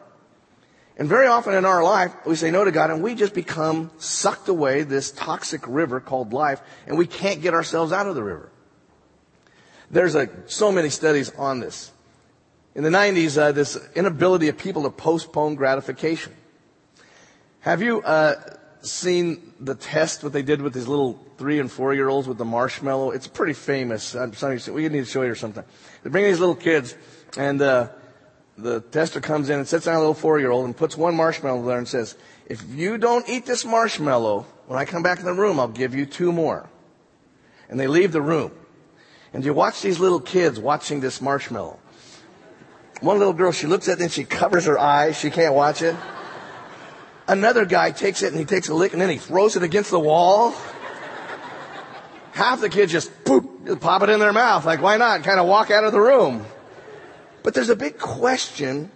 And 0.98 1.08
very 1.08 1.28
often 1.28 1.56
in 1.56 1.66
our 1.66 1.84
life, 1.84 2.14
we 2.26 2.36
say 2.36 2.52
no 2.52 2.64
to 2.64 2.72
God 2.72 2.92
and 2.92 3.02
we 3.02 3.16
just 3.16 3.34
become 3.34 3.90
sucked 3.98 4.48
away 4.48 4.84
this 4.84 5.12
toxic 5.12 5.62
river 5.68 6.00
called 6.00 6.34
life 6.34 6.62
and 6.86 6.98
we 6.98 7.08
can't 7.08 7.42
get 7.42 7.54
ourselves 7.54 7.92
out 7.92 8.08
of 8.08 8.16
the 8.16 8.24
river. 8.24 8.52
There's 9.90 10.16
a, 10.16 10.30
so 10.46 10.72
many 10.72 10.90
studies 10.90 11.32
on 11.36 11.60
this. 11.60 11.92
In 12.76 12.84
the 12.84 12.90
90s, 12.90 13.38
uh, 13.38 13.52
this 13.52 13.78
inability 13.96 14.48
of 14.48 14.58
people 14.58 14.84
to 14.84 14.90
postpone 14.90 15.56
gratification. 15.56 16.34
Have 17.62 17.82
you 17.82 18.02
uh, 18.02 18.36
seen 18.82 19.54
the 19.60 19.76
test, 19.76 20.24
what 20.24 20.34
they 20.34 20.42
did 20.42 20.62
with 20.62 20.74
these 20.74 20.88
little 20.88 21.20
three 21.38 21.60
and 21.60 21.72
four 21.72 21.94
year 21.94 22.10
olds 22.10 22.28
with 22.28 22.38
the 22.38 22.46
marshmallow? 22.46 23.12
It's 23.12 23.28
pretty 23.28 23.54
famous. 23.54 24.16
I'm 24.16 24.34
sorry, 24.34 24.60
we 24.72 24.90
need 24.90 25.06
to 25.06 25.06
show 25.06 25.22
you 25.22 25.36
sometime. 25.36 25.66
They 26.04 26.10
bring 26.10 26.26
these 26.26 26.40
little 26.40 26.56
kids 26.56 26.96
And 27.38 27.62
uh, 27.64 27.90
the 28.58 28.82
tester 28.82 29.20
comes 29.20 29.50
in 29.50 29.60
and 29.60 29.68
sits 29.68 29.86
down 29.86 29.96
a 29.96 30.00
little 30.00 30.14
four-year-old 30.14 30.66
and 30.66 30.78
puts 30.78 30.96
one 30.96 31.16
marshmallow 31.16 31.66
there 31.66 31.78
and 31.78 31.88
says, 31.88 32.16
if 32.46 32.64
you 32.70 32.98
don't 32.98 33.28
eat 33.28 33.46
this 33.46 33.66
marshmallow, 33.66 34.46
when 34.68 34.78
I 34.78 34.86
come 34.86 35.04
back 35.04 35.20
in 35.20 35.26
the 35.26 35.34
room, 35.34 35.60
I'll 35.60 35.68
give 35.68 35.96
you 35.96 36.06
two 36.06 36.32
more. 36.32 36.70
And 37.70 37.80
they 37.80 37.88
leave 37.88 38.12
the 38.12 38.22
room. 38.22 38.52
And 39.34 39.44
you 39.44 39.54
watch 39.54 39.82
these 39.82 40.00
little 40.00 40.20
kids 40.20 40.60
watching 40.60 41.00
this 41.00 41.22
marshmallow. 41.22 41.80
One 43.02 43.18
little 43.18 43.34
girl, 43.34 43.52
she 43.52 43.68
looks 43.68 43.90
at 43.90 44.00
it 44.00 44.04
and 44.04 44.12
she 44.12 44.24
covers 44.24 44.66
her 44.66 44.80
eyes. 44.80 45.18
She 45.18 45.30
can't 45.30 45.56
watch 45.56 45.82
it. 45.82 45.96
Another 47.28 47.66
guy 47.66 47.92
takes 47.92 48.22
it 48.22 48.32
and 48.32 48.38
he 48.38 48.46
takes 48.46 48.70
a 48.70 48.74
lick 48.74 48.94
and 48.94 49.02
then 49.02 49.10
he 49.10 49.18
throws 49.18 49.56
it 49.56 49.64
against 49.64 49.90
the 49.90 50.00
wall. 50.00 50.54
Half 52.34 52.62
the 52.62 52.70
kids 52.70 52.92
just 52.92 53.12
poop, 53.24 53.80
pop 53.82 54.04
it 54.04 54.10
in 54.10 54.20
their 54.20 54.34
mouth. 54.34 54.66
Like, 54.66 54.82
why 54.82 54.98
not? 54.98 55.24
Kind 55.24 55.40
of 55.40 55.48
walk 55.48 55.72
out 55.72 55.84
of 55.84 55.92
the 55.92 56.00
room. 56.00 56.46
But 57.44 57.54
there's 57.54 57.70
a 57.70 57.76
big 57.76 57.98
question. 58.00 58.90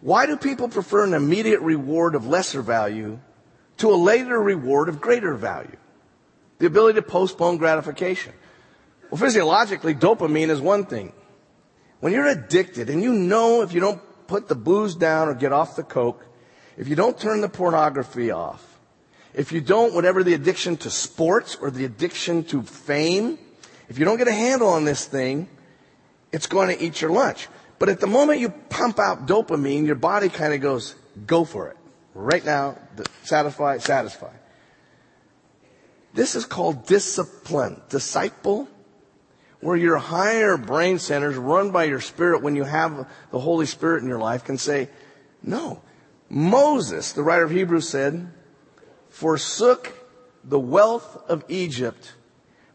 Why 0.00 0.26
do 0.26 0.36
people 0.36 0.68
prefer 0.68 1.04
an 1.04 1.14
immediate 1.14 1.60
reward 1.60 2.14
of 2.14 2.26
lesser 2.26 2.60
value 2.60 3.18
to 3.78 3.90
a 3.90 3.96
later 3.96 4.40
reward 4.40 4.88
of 4.88 5.00
greater 5.00 5.34
value? 5.34 5.76
The 6.58 6.66
ability 6.66 6.96
to 6.96 7.02
postpone 7.02 7.56
gratification. 7.58 8.32
Well, 9.10 9.20
physiologically, 9.20 9.94
dopamine 9.94 10.50
is 10.50 10.60
one 10.60 10.84
thing. 10.84 11.12
When 12.00 12.12
you're 12.12 12.26
addicted 12.26 12.90
and 12.90 13.02
you 13.02 13.12
know 13.12 13.62
if 13.62 13.72
you 13.72 13.80
don't 13.80 14.02
put 14.26 14.48
the 14.48 14.54
booze 14.54 14.94
down 14.94 15.28
or 15.28 15.34
get 15.34 15.52
off 15.52 15.76
the 15.76 15.82
coke, 15.82 16.24
if 16.76 16.88
you 16.88 16.94
don't 16.94 17.18
turn 17.18 17.40
the 17.40 17.48
pornography 17.48 18.30
off, 18.30 18.78
if 19.34 19.52
you 19.52 19.60
don't, 19.60 19.94
whatever 19.94 20.22
the 20.22 20.34
addiction 20.34 20.76
to 20.78 20.90
sports 20.90 21.56
or 21.60 21.70
the 21.70 21.84
addiction 21.84 22.44
to 22.44 22.62
fame, 22.62 23.38
if 23.88 23.98
you 23.98 24.04
don't 24.04 24.18
get 24.18 24.28
a 24.28 24.32
handle 24.32 24.68
on 24.68 24.84
this 24.84 25.04
thing, 25.06 25.48
it's 26.32 26.46
going 26.46 26.76
to 26.76 26.82
eat 26.82 27.00
your 27.00 27.10
lunch. 27.10 27.48
But 27.78 27.88
at 27.88 28.00
the 28.00 28.06
moment 28.06 28.40
you 28.40 28.48
pump 28.48 28.98
out 28.98 29.26
dopamine, 29.26 29.86
your 29.86 29.94
body 29.94 30.28
kind 30.28 30.52
of 30.52 30.60
goes, 30.60 30.94
go 31.26 31.44
for 31.44 31.68
it. 31.68 31.76
Right 32.14 32.44
now, 32.44 32.76
satisfy, 33.22 33.78
satisfy. 33.78 34.32
This 36.14 36.34
is 36.34 36.44
called 36.44 36.86
discipline. 36.86 37.80
Disciple, 37.88 38.68
where 39.60 39.76
your 39.76 39.98
higher 39.98 40.56
brain 40.56 40.98
centers 40.98 41.36
run 41.36 41.70
by 41.70 41.84
your 41.84 42.00
spirit 42.00 42.42
when 42.42 42.56
you 42.56 42.64
have 42.64 43.08
the 43.30 43.38
Holy 43.38 43.66
Spirit 43.66 44.02
in 44.02 44.08
your 44.08 44.18
life 44.18 44.44
can 44.44 44.58
say, 44.58 44.88
no. 45.42 45.82
Moses, 46.28 47.12
the 47.12 47.22
writer 47.22 47.44
of 47.44 47.50
Hebrews 47.50 47.88
said, 47.88 48.32
forsook 49.08 49.94
the 50.44 50.58
wealth 50.58 51.16
of 51.28 51.44
Egypt, 51.48 52.14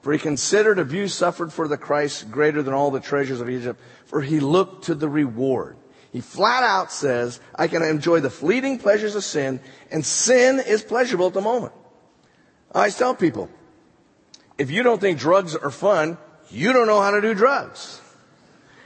for 0.03 0.11
he 0.11 0.19
considered 0.19 0.79
abuse 0.79 1.13
suffered 1.13 1.53
for 1.53 1.65
the 1.65 1.77
Christ 1.77 2.29
greater 2.29 2.61
than 2.61 2.73
all 2.73 2.91
the 2.91 2.99
treasures 2.99 3.39
of 3.39 3.49
Egypt, 3.49 3.79
for 4.05 4.21
he 4.21 4.41
looked 4.41 4.83
to 4.85 4.95
the 4.95 5.07
reward. 5.07 5.77
He 6.11 6.19
flat 6.19 6.61
out 6.61 6.91
says, 6.91 7.39
I 7.55 7.69
can 7.69 7.81
enjoy 7.81 8.19
the 8.19 8.29
fleeting 8.29 8.79
pleasures 8.79 9.15
of 9.15 9.23
sin, 9.23 9.61
and 9.89 10.05
sin 10.05 10.59
is 10.59 10.83
pleasurable 10.83 11.27
at 11.27 11.33
the 11.33 11.39
moment. 11.39 11.71
I 12.75 12.89
tell 12.89 13.15
people, 13.15 13.49
if 14.57 14.69
you 14.69 14.83
don't 14.83 14.99
think 14.99 15.19
drugs 15.19 15.55
are 15.55 15.71
fun, 15.71 16.17
you 16.49 16.73
don't 16.73 16.87
know 16.87 16.99
how 16.99 17.11
to 17.11 17.21
do 17.21 17.33
drugs. 17.33 18.01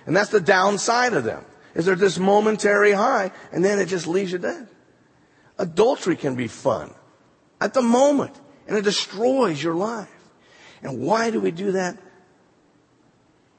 And 0.05 0.15
that's 0.15 0.29
the 0.29 0.39
downside 0.39 1.13
of 1.13 1.23
them, 1.23 1.43
is 1.73 1.87
they're 1.87 1.95
this 1.95 2.19
momentary 2.19 2.91
high, 2.91 3.31
and 3.51 3.65
then 3.65 3.79
it 3.79 3.87
just 3.87 4.05
leaves 4.05 4.31
you 4.31 4.37
dead. 4.37 4.67
Adultery 5.57 6.15
can 6.15 6.35
be 6.35 6.47
fun 6.47 6.93
at 7.59 7.73
the 7.73 7.81
moment, 7.81 8.39
and 8.67 8.77
it 8.77 8.83
destroys 8.83 9.61
your 9.63 9.73
life. 9.73 10.11
And 10.87 11.01
why 11.01 11.31
do 11.31 11.41
we 11.41 11.51
do 11.51 11.73
that? 11.73 11.97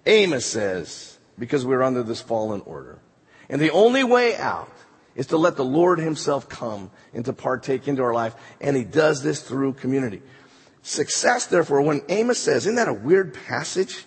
Amos 0.07 0.47
says, 0.47 1.19
because 1.39 1.67
we're 1.67 1.83
under 1.83 2.03
this 2.03 2.23
fallen 2.23 2.63
order. 2.63 3.01
And 3.51 3.61
the 3.61 3.71
only 3.71 4.03
way 4.03 4.35
out 4.35 4.73
is 5.15 5.27
to 5.27 5.37
let 5.37 5.57
the 5.57 5.65
Lord 5.65 5.99
himself 5.99 6.49
come 6.49 6.91
and 7.13 7.27
to 7.27 7.35
partake 7.35 7.87
into 7.87 8.03
our 8.03 8.15
life. 8.15 8.35
And 8.63 8.75
he 8.75 8.83
does 8.83 9.23
this 9.23 9.43
through 9.43 9.75
community. 9.75 10.23
Success, 10.83 11.45
therefore, 11.45 11.83
when 11.83 12.01
Amos 12.09 12.39
says, 12.39 12.65
isn't 12.65 12.77
that 12.77 12.89
a 12.89 12.95
weird 12.95 13.37
passage? 13.47 14.07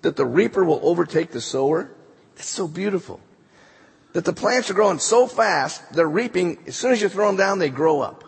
That 0.00 0.16
the 0.16 0.24
reaper 0.24 0.64
will 0.64 0.80
overtake 0.82 1.30
the 1.30 1.42
sower? 1.42 1.90
That's 2.36 2.48
so 2.48 2.66
beautiful. 2.66 3.20
That 4.14 4.24
the 4.24 4.32
plants 4.32 4.70
are 4.70 4.74
growing 4.74 4.98
so 4.98 5.26
fast, 5.26 5.92
they're 5.92 6.08
reaping, 6.08 6.58
as 6.66 6.76
soon 6.76 6.92
as 6.92 7.02
you 7.02 7.10
throw 7.10 7.26
them 7.26 7.36
down, 7.36 7.58
they 7.58 7.68
grow 7.68 8.00
up. 8.00 8.24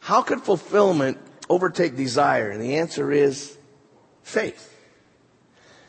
How 0.00 0.22
could 0.22 0.40
fulfillment 0.40 1.18
overtake 1.48 1.96
desire? 1.96 2.50
And 2.50 2.60
the 2.60 2.76
answer 2.76 3.10
is 3.12 3.56
faith. 4.22 4.72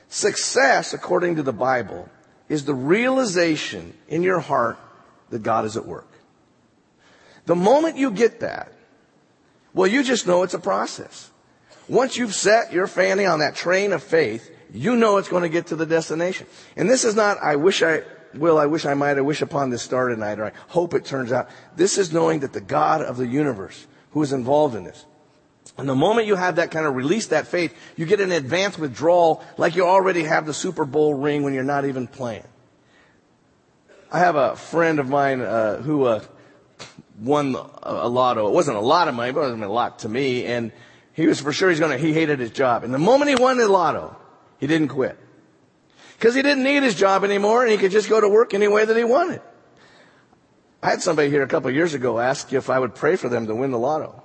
Success, 0.10 0.94
according 0.94 1.36
to 1.36 1.44
the 1.44 1.54
Bible, 1.54 2.10
is 2.50 2.66
the 2.66 2.74
realization 2.74 3.94
in 4.08 4.24
your 4.24 4.40
heart 4.40 4.78
that 5.30 5.44
God 5.44 5.66
is 5.66 5.76
at 5.76 5.86
work. 5.86 6.08
The 7.46 7.56
moment 7.56 7.98
you 7.98 8.12
get 8.12 8.42
that, 8.42 8.72
well, 9.74 9.88
you 9.88 10.04
just 10.04 10.28
know 10.28 10.44
it's 10.44 10.54
a 10.54 10.60
process. 10.60 11.32
Once 11.88 12.18
you've 12.18 12.36
set 12.36 12.74
your 12.74 12.88
fanny 12.88 13.26
on 13.26 13.40
that 13.40 13.56
train 13.56 13.94
of 13.94 14.04
faith, 14.04 14.50
you 14.74 14.96
know 14.96 15.18
it's 15.18 15.30
going 15.30 15.44
to 15.44 15.50
get 15.50 15.68
to 15.68 15.76
the 15.76 15.86
destination. 15.86 16.48
And 16.76 16.90
this 16.90 17.06
is 17.06 17.16
not, 17.16 17.38
I 17.42 17.56
wish 17.56 17.82
I 17.84 18.04
will, 18.34 18.58
I 18.58 18.66
wish 18.66 18.86
I 18.86 18.94
might, 18.94 19.18
I 19.18 19.22
wish 19.22 19.42
upon 19.42 19.70
this 19.70 19.82
star 19.82 20.10
tonight, 20.10 20.40
or 20.40 20.46
I 20.46 20.52
hope 20.68 20.94
it 20.94 21.06
turns 21.06 21.32
out. 21.32 21.50
This 21.76 21.98
is 21.98 22.12
knowing 22.12 22.42
that 22.42 22.54
the 22.54 22.62
God 22.62 23.02
of 23.02 23.18
the 23.18 23.28
universe, 23.28 23.88
who 24.12 24.22
is 24.22 24.34
involved 24.34 24.76
in 24.76 24.84
this. 24.84 25.06
And 25.78 25.88
the 25.88 25.96
moment 25.96 26.28
you 26.28 26.36
have 26.36 26.56
that 26.56 26.72
kind 26.72 26.86
of 26.86 26.96
release 26.96 27.28
that 27.28 27.48
faith, 27.48 27.76
you 27.96 28.06
get 28.06 28.22
an 28.22 28.32
advanced 28.32 28.80
withdrawal 28.80 29.44
like 29.58 29.76
you 29.76 29.86
already 29.86 30.24
have 30.24 30.46
the 30.46 30.54
Super 30.54 30.86
Bowl 30.86 31.14
ring 31.14 31.44
when 31.44 31.54
you're 31.54 31.64
not 31.64 31.86
even 31.86 32.08
playing. 32.08 32.46
I 34.12 34.20
have 34.20 34.36
a 34.36 34.56
friend 34.56 35.00
of 35.00 35.10
mine 35.10 35.42
uh, 35.42 35.82
who 35.82 36.06
uh, 36.06 36.24
won 37.20 37.56
a, 37.84 38.08
lotto. 38.08 38.48
It 38.48 38.54
wasn't 38.54 38.78
a 38.78 38.82
lot 38.82 39.08
of 39.08 39.16
money, 39.16 39.32
but 39.32 39.42
it 39.42 39.44
wasn't 39.44 39.64
a 39.64 39.72
lot 39.72 40.00
to 40.00 40.10
me. 40.10 40.46
And 40.46 40.72
he 41.14 41.28
was 41.28 41.42
for 41.42 41.52
sure 41.52 41.70
he's 41.70 41.80
going 41.80 41.92
to, 41.92 41.98
he 41.98 42.14
hated 42.14 42.40
his 42.40 42.52
job. 42.52 42.84
And 42.84 42.94
the 42.94 43.00
moment 43.00 43.30
he 43.30 43.36
won 43.36 43.58
the 43.58 43.68
lotto, 43.68 44.16
he 44.60 44.68
didn't 44.68 44.90
quit. 44.90 45.18
Because 46.18 46.34
he 46.34 46.42
didn't 46.42 46.64
need 46.64 46.84
his 46.84 46.96
job 46.96 47.24
anymore 47.24 47.64
and 47.64 47.72
he 47.72 47.78
could 47.78 47.92
just 47.92 48.10
go 48.10 48.20
to 48.20 48.30
work 48.30 48.54
any 48.54 48.68
way 48.68 48.86
that 48.86 48.96
he 48.96 49.04
wanted. 49.04 49.42
I 50.82 50.92
had 50.92 51.02
somebody 51.02 51.30
here 51.30 51.44
a 51.44 51.48
couple 51.48 51.70
years 51.72 51.94
ago 51.94 52.20
ask 52.20 52.54
if 52.54 52.70
I 52.70 52.80
would 52.80 52.96
pray 52.96 53.18
for 53.18 53.30
them 53.30 53.48
to 53.48 53.56
win 53.56 53.72
the 53.72 53.80
lotto. 53.80 54.24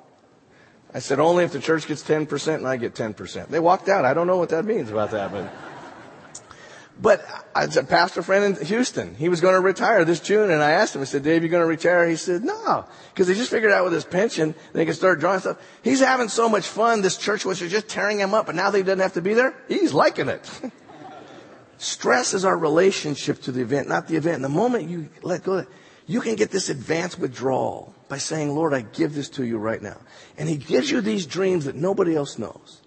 I 0.95 0.99
said, 0.99 1.21
only 1.21 1.45
if 1.45 1.53
the 1.53 1.61
church 1.61 1.87
gets 1.87 2.03
10% 2.03 2.55
and 2.57 2.69
I 2.69 2.77
get 2.77 2.95
10%. 2.95 3.49
They 3.49 3.61
walked 3.61 3.89
out. 3.89 4.05
I 4.05 4.13
don't 4.13 4.27
know 4.27 4.37
what 4.37 4.51
that 4.51 4.65
means 4.65 4.91
about 4.91 5.11
that, 5.13 5.33
but. 5.33 5.51
But 7.01 7.25
I 7.55 7.65
a 7.65 7.83
pastor 7.83 8.23
friend 8.23 8.57
in 8.57 8.67
Houston. 8.67 9.15
He 9.15 9.29
was 9.29 9.41
going 9.41 9.55
to 9.55 9.61
retire 9.61 10.05
this 10.05 10.21
June, 10.21 10.51
and 10.51 10.63
I 10.63 10.73
asked 10.73 10.95
him. 10.95 11.01
I 11.01 11.05
said, 11.05 11.25
"Dave, 11.25 11.43
you 11.43 11.49
going 11.49 11.63
to 11.63 11.67
retire?" 11.67 12.09
He 12.09 12.17
said, 12.17 12.45
"No," 12.45 12.85
because 13.13 13.27
he 13.27 13.35
just 13.35 13.51
figured 13.51 13.73
out 13.73 13.83
with 13.83 13.93
his 13.93 14.05
pension 14.05 14.55
they 14.73 14.85
can 14.85 14.95
start 14.95 15.19
drawing 15.19 15.41
stuff. 15.41 15.59
He's 15.83 16.01
having 16.01 16.29
so 16.29 16.49
much 16.49 16.69
fun. 16.69 17.01
This 17.01 17.17
church 17.17 17.45
was 17.45 17.59
just 17.59 17.89
tearing 17.89 18.21
him 18.21 18.35
up, 18.35 18.47
but 18.47 18.55
now 18.55 18.71
they 18.71 18.83
doesn't 18.83 19.01
have 19.01 19.15
to 19.15 19.23
be 19.23 19.35
there. 19.35 19.55
He's 19.69 19.93
liking 19.93 20.29
it. 20.29 20.49
Stress 21.79 22.35
is 22.35 22.45
our 22.45 22.57
relationship 22.57 23.43
to 23.43 23.53
the 23.53 23.63
event, 23.63 23.89
not 23.89 24.07
the 24.07 24.17
event. 24.17 24.37
And 24.37 24.45
the 24.45 24.49
moment 24.49 24.89
you 24.89 25.09
let 25.23 25.43
go, 25.43 25.67
you 26.13 26.21
can 26.21 26.37
get 26.37 26.51
this 26.51 26.69
advanced 26.69 27.19
withdrawal 27.19 27.95
by 28.11 28.19
saying, 28.19 28.55
Lord, 28.55 28.75
I 28.75 28.83
give 28.83 29.15
this 29.15 29.31
to 29.31 29.47
you 29.47 29.57
right 29.57 29.81
now. 29.81 29.97
And 30.37 30.47
he 30.47 30.59
gives 30.59 30.91
you 30.91 31.01
these 31.01 31.25
dreams 31.25 31.65
that 31.65 31.75
nobody 31.75 32.15
else 32.15 32.39
knows. 32.39 32.83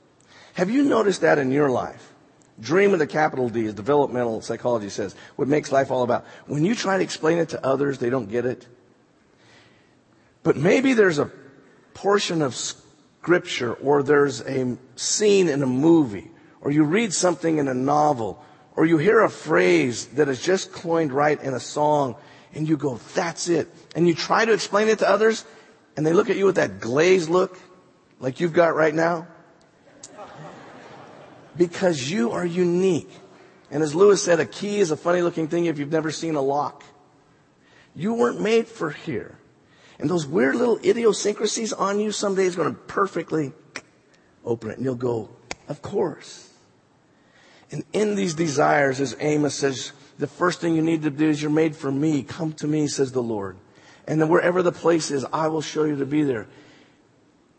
Have 0.54 0.70
you 0.70 0.84
noticed 0.84 1.22
that 1.22 1.40
in 1.40 1.52
your 1.52 1.72
life? 1.72 2.14
Dream 2.60 2.92
with 2.92 3.02
a 3.02 3.08
capital 3.08 3.50
D, 3.50 3.66
as 3.66 3.74
developmental 3.74 4.42
psychology 4.42 4.90
says, 4.90 5.16
what 5.38 5.48
makes 5.48 5.72
life 5.72 5.90
all 5.90 6.04
about. 6.04 6.24
When 6.46 6.64
you 6.64 6.76
try 6.76 6.98
to 6.98 7.04
explain 7.04 7.40
it 7.40 7.50
to 7.50 7.66
others, 7.66 7.98
they 7.98 8.12
don't 8.12 8.30
get 8.30 8.46
it. 8.46 8.68
But 10.44 10.56
maybe 10.56 10.94
there's 10.94 11.18
a 11.18 11.32
portion 11.96 12.44
of 12.44 12.56
scripture 12.56 13.74
or 13.74 14.04
there's 14.04 14.42
a 14.42 14.78
scene 14.96 15.50
in 15.50 15.64
a 15.64 15.68
movie 15.68 16.30
or 16.62 16.70
you 16.70 16.84
read 16.84 17.12
something 17.12 17.58
in 17.58 17.68
a 17.68 17.74
novel 17.74 18.46
or 18.76 18.86
you 18.86 19.00
hear 19.00 19.22
a 19.22 19.30
phrase 19.32 20.06
that 20.10 20.30
is 20.30 20.40
just 20.40 20.72
coined 20.72 21.12
right 21.12 21.42
in 21.42 21.56
a 21.56 21.60
song 21.60 22.16
and 22.56 22.68
you 22.68 22.78
go, 22.78 23.00
that's 23.14 23.50
it. 23.50 23.70
And 23.96 24.08
you 24.08 24.16
try 24.16 24.46
to 24.46 24.54
explain 24.54 24.88
it 24.88 25.00
to 25.00 25.10
others 25.10 25.46
and 25.98 26.06
they 26.06 26.14
look 26.14 26.30
at 26.30 26.38
you 26.38 26.46
with 26.46 26.56
that 26.56 26.80
glazed 26.80 27.30
look 27.30 27.60
like 28.20 28.40
you've 28.40 28.54
got 28.54 28.76
right 28.76 28.94
now. 28.94 29.28
Because 31.58 32.10
you 32.10 32.32
are 32.32 32.46
unique. 32.46 33.12
And 33.72 33.82
as 33.82 33.96
Lewis 33.96 34.24
said, 34.24 34.40
a 34.40 34.46
key 34.46 34.80
is 34.80 34.92
a 34.92 34.98
funny 34.98 35.22
looking 35.22 35.48
thing 35.48 35.66
if 35.66 35.78
you've 35.78 35.92
never 35.92 36.12
seen 36.12 36.36
a 36.36 36.42
lock. 36.42 36.84
You 37.96 38.14
weren't 38.14 38.42
made 38.42 38.68
for 38.68 38.90
here. 38.90 39.38
And 39.98 40.10
those 40.10 40.28
weird 40.28 40.56
little 40.56 40.78
idiosyncrasies 40.84 41.72
on 41.72 42.00
you 42.00 42.12
someday 42.12 42.46
is 42.46 42.58
going 42.58 42.74
to 42.74 42.80
perfectly 42.82 43.54
open 44.44 44.72
it. 44.72 44.78
And 44.78 44.86
you'll 44.86 44.96
go, 44.96 45.30
of 45.70 45.82
course. 45.82 46.50
And 47.72 47.86
in 47.94 48.16
these 48.16 48.34
desires, 48.34 49.00
as 49.00 49.16
Amos 49.20 49.56
says, 49.56 49.94
the 50.18 50.28
first 50.28 50.62
thing 50.62 50.76
you 50.76 50.82
need 50.82 51.04
to 51.04 51.10
do 51.10 51.30
is 51.30 51.42
you're 51.42 51.52
made 51.52 51.76
for 51.76 51.92
me. 51.92 52.24
Come 52.24 52.54
to 52.54 52.68
me, 52.68 52.88
says 52.88 53.12
the 53.12 53.24
Lord. 53.24 53.58
And 54.08 54.22
then 54.22 54.30
wherever 54.30 54.62
the 54.62 54.72
place 54.72 55.12
is, 55.12 55.26
I 55.34 55.48
will 55.48 55.62
show 55.62 55.84
you 55.84 55.98
to 55.98 56.06
be 56.06 56.24
there. 56.24 56.48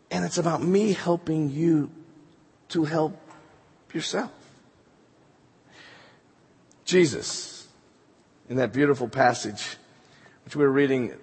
And 0.09 0.23
it's 0.25 0.37
about 0.37 0.63
me 0.63 0.93
helping 0.93 1.49
you 1.49 1.91
to 2.69 2.85
help 2.85 3.19
yourself. 3.93 4.31
Jesus 6.85 7.67
in 8.49 8.57
that 8.57 8.71
beautiful 8.71 9.09
passage, 9.09 9.75
which 10.45 10.55
we 10.55 10.63
were 10.63 10.71
reading 10.71 11.13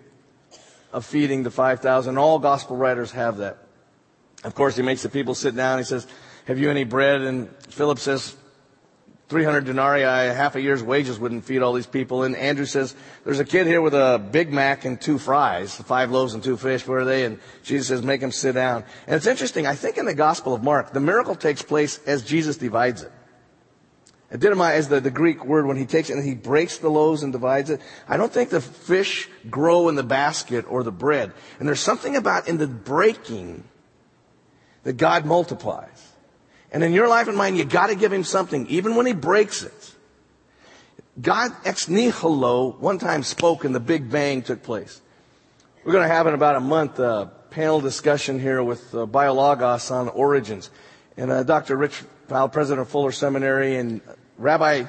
of 0.93 1.07
feeding 1.07 1.43
the 1.43 1.51
5,000. 1.51 2.19
All 2.19 2.39
gospel 2.39 2.77
writers 2.77 3.11
have 3.13 3.39
that. 3.39 3.59
Of 4.45 4.55
course, 4.55 4.77
he 4.77 4.83
makes 4.83 5.03
the 5.03 5.09
people 5.09 5.35
sit 5.35 5.57
down. 5.57 5.79
He 5.79 5.85
says, 5.85 6.07
have 6.45 6.59
you 6.59 6.71
any 6.71 6.85
bread? 6.85 7.23
And 7.23 7.49
Philip 7.71 7.99
says, 7.99 8.37
300 9.29 9.65
denarii, 9.65 10.03
half 10.03 10.55
a 10.55 10.61
year's 10.61 10.83
wages 10.83 11.19
wouldn't 11.19 11.45
feed 11.45 11.63
all 11.63 11.73
these 11.73 11.87
people. 11.87 12.25
And 12.25 12.37
Andrew 12.37 12.67
says, 12.67 12.95
there's 13.25 13.41
a 13.41 13.45
kid 13.45 13.67
here 13.67 13.81
with 13.81 13.95
a 13.95 14.19
Big 14.31 14.53
Mac 14.53 14.85
and 14.85 15.01
two 15.01 15.19
fries, 15.19 15.75
five 15.75 16.11
loaves 16.11 16.35
and 16.35 16.45
two 16.45 16.59
fish. 16.59 16.87
Where 16.87 17.01
are 17.01 17.05
they? 17.05 17.25
And 17.25 17.41
Jesus 17.63 17.89
says, 17.89 18.03
make 18.03 18.21
him 18.21 18.31
sit 18.31 18.53
down. 18.53 18.85
And 19.07 19.17
it's 19.17 19.27
interesting. 19.27 19.67
I 19.67 19.77
think 19.77 19.97
in 19.97 20.05
the 20.05 20.15
Gospel 20.15 20.53
of 20.53 20.63
Mark, 20.63 20.93
the 20.93 21.01
miracle 21.01 21.35
takes 21.35 21.63
place 21.63 21.99
as 22.07 22.23
Jesus 22.23 22.59
divides 22.59 23.03
it. 23.03 23.13
Didymi 24.31 24.77
is 24.77 24.89
the, 24.89 25.01
the 25.01 25.11
Greek 25.11 25.45
word 25.45 25.67
when 25.67 25.77
he 25.77 25.87
takes 25.87 26.11
it 26.11 26.17
and 26.17 26.25
he 26.25 26.35
breaks 26.35 26.79
the 26.79 26.91
loaves 26.91 27.23
and 27.23 27.33
divides 27.33 27.71
it. 27.71 27.81
I 28.09 28.17
don't 28.17 28.33
think 28.33 28.51
the 28.51 28.61
fish 28.61 29.29
grow 29.49 29.89
in 29.89 29.95
the 29.95 30.03
basket 30.03 30.65
or 30.69 30.83
the 30.83 30.93
bread. 30.93 31.33
And 31.59 31.69
there's 31.69 31.81
something 31.81 32.17
about 32.17 32.49
in 32.49 32.59
the 32.59 32.67
breaking 32.67 33.65
that 34.83 34.95
God 34.95 35.25
multiplies. 35.25 36.14
And 36.75 36.83
in 36.83 36.93
your 36.93 37.07
life 37.07 37.29
and 37.29 37.37
mine, 37.37 37.55
you 37.55 37.65
gotta 37.65 37.95
give 37.95 38.13
him 38.13 38.25
something, 38.25 38.67
even 38.67 38.97
when 38.97 39.07
he 39.07 39.13
breaks 39.13 39.63
it. 39.63 39.95
God 41.23 41.53
ex 41.65 41.89
nihilo 41.89 42.73
one 42.81 42.99
time 42.99 43.23
spoke 43.23 43.65
and 43.65 43.73
the 43.73 43.79
Big 43.79 44.11
Bang 44.11 44.43
took 44.43 44.65
place. 44.65 45.01
We're 45.85 45.93
gonna 45.93 46.09
have 46.09 46.27
in 46.27 46.35
about 46.35 46.57
a 46.57 46.61
month 46.61 46.99
a 46.99 47.31
panel 47.51 47.81
discussion 47.81 48.41
here 48.41 48.61
with 48.61 48.93
uh, 48.93 49.07
Biologos 49.07 49.93
on 49.93 50.09
origins. 50.09 50.69
And 51.17 51.31
uh, 51.31 51.45
Dr. 51.45 51.77
Rich 51.77 52.03
Mouw, 52.29 52.53
president 52.53 52.81
of 52.81 52.89
Fuller 52.89 53.13
Seminary, 53.13 53.77
and 53.77 54.01
Rabbi 54.37 54.87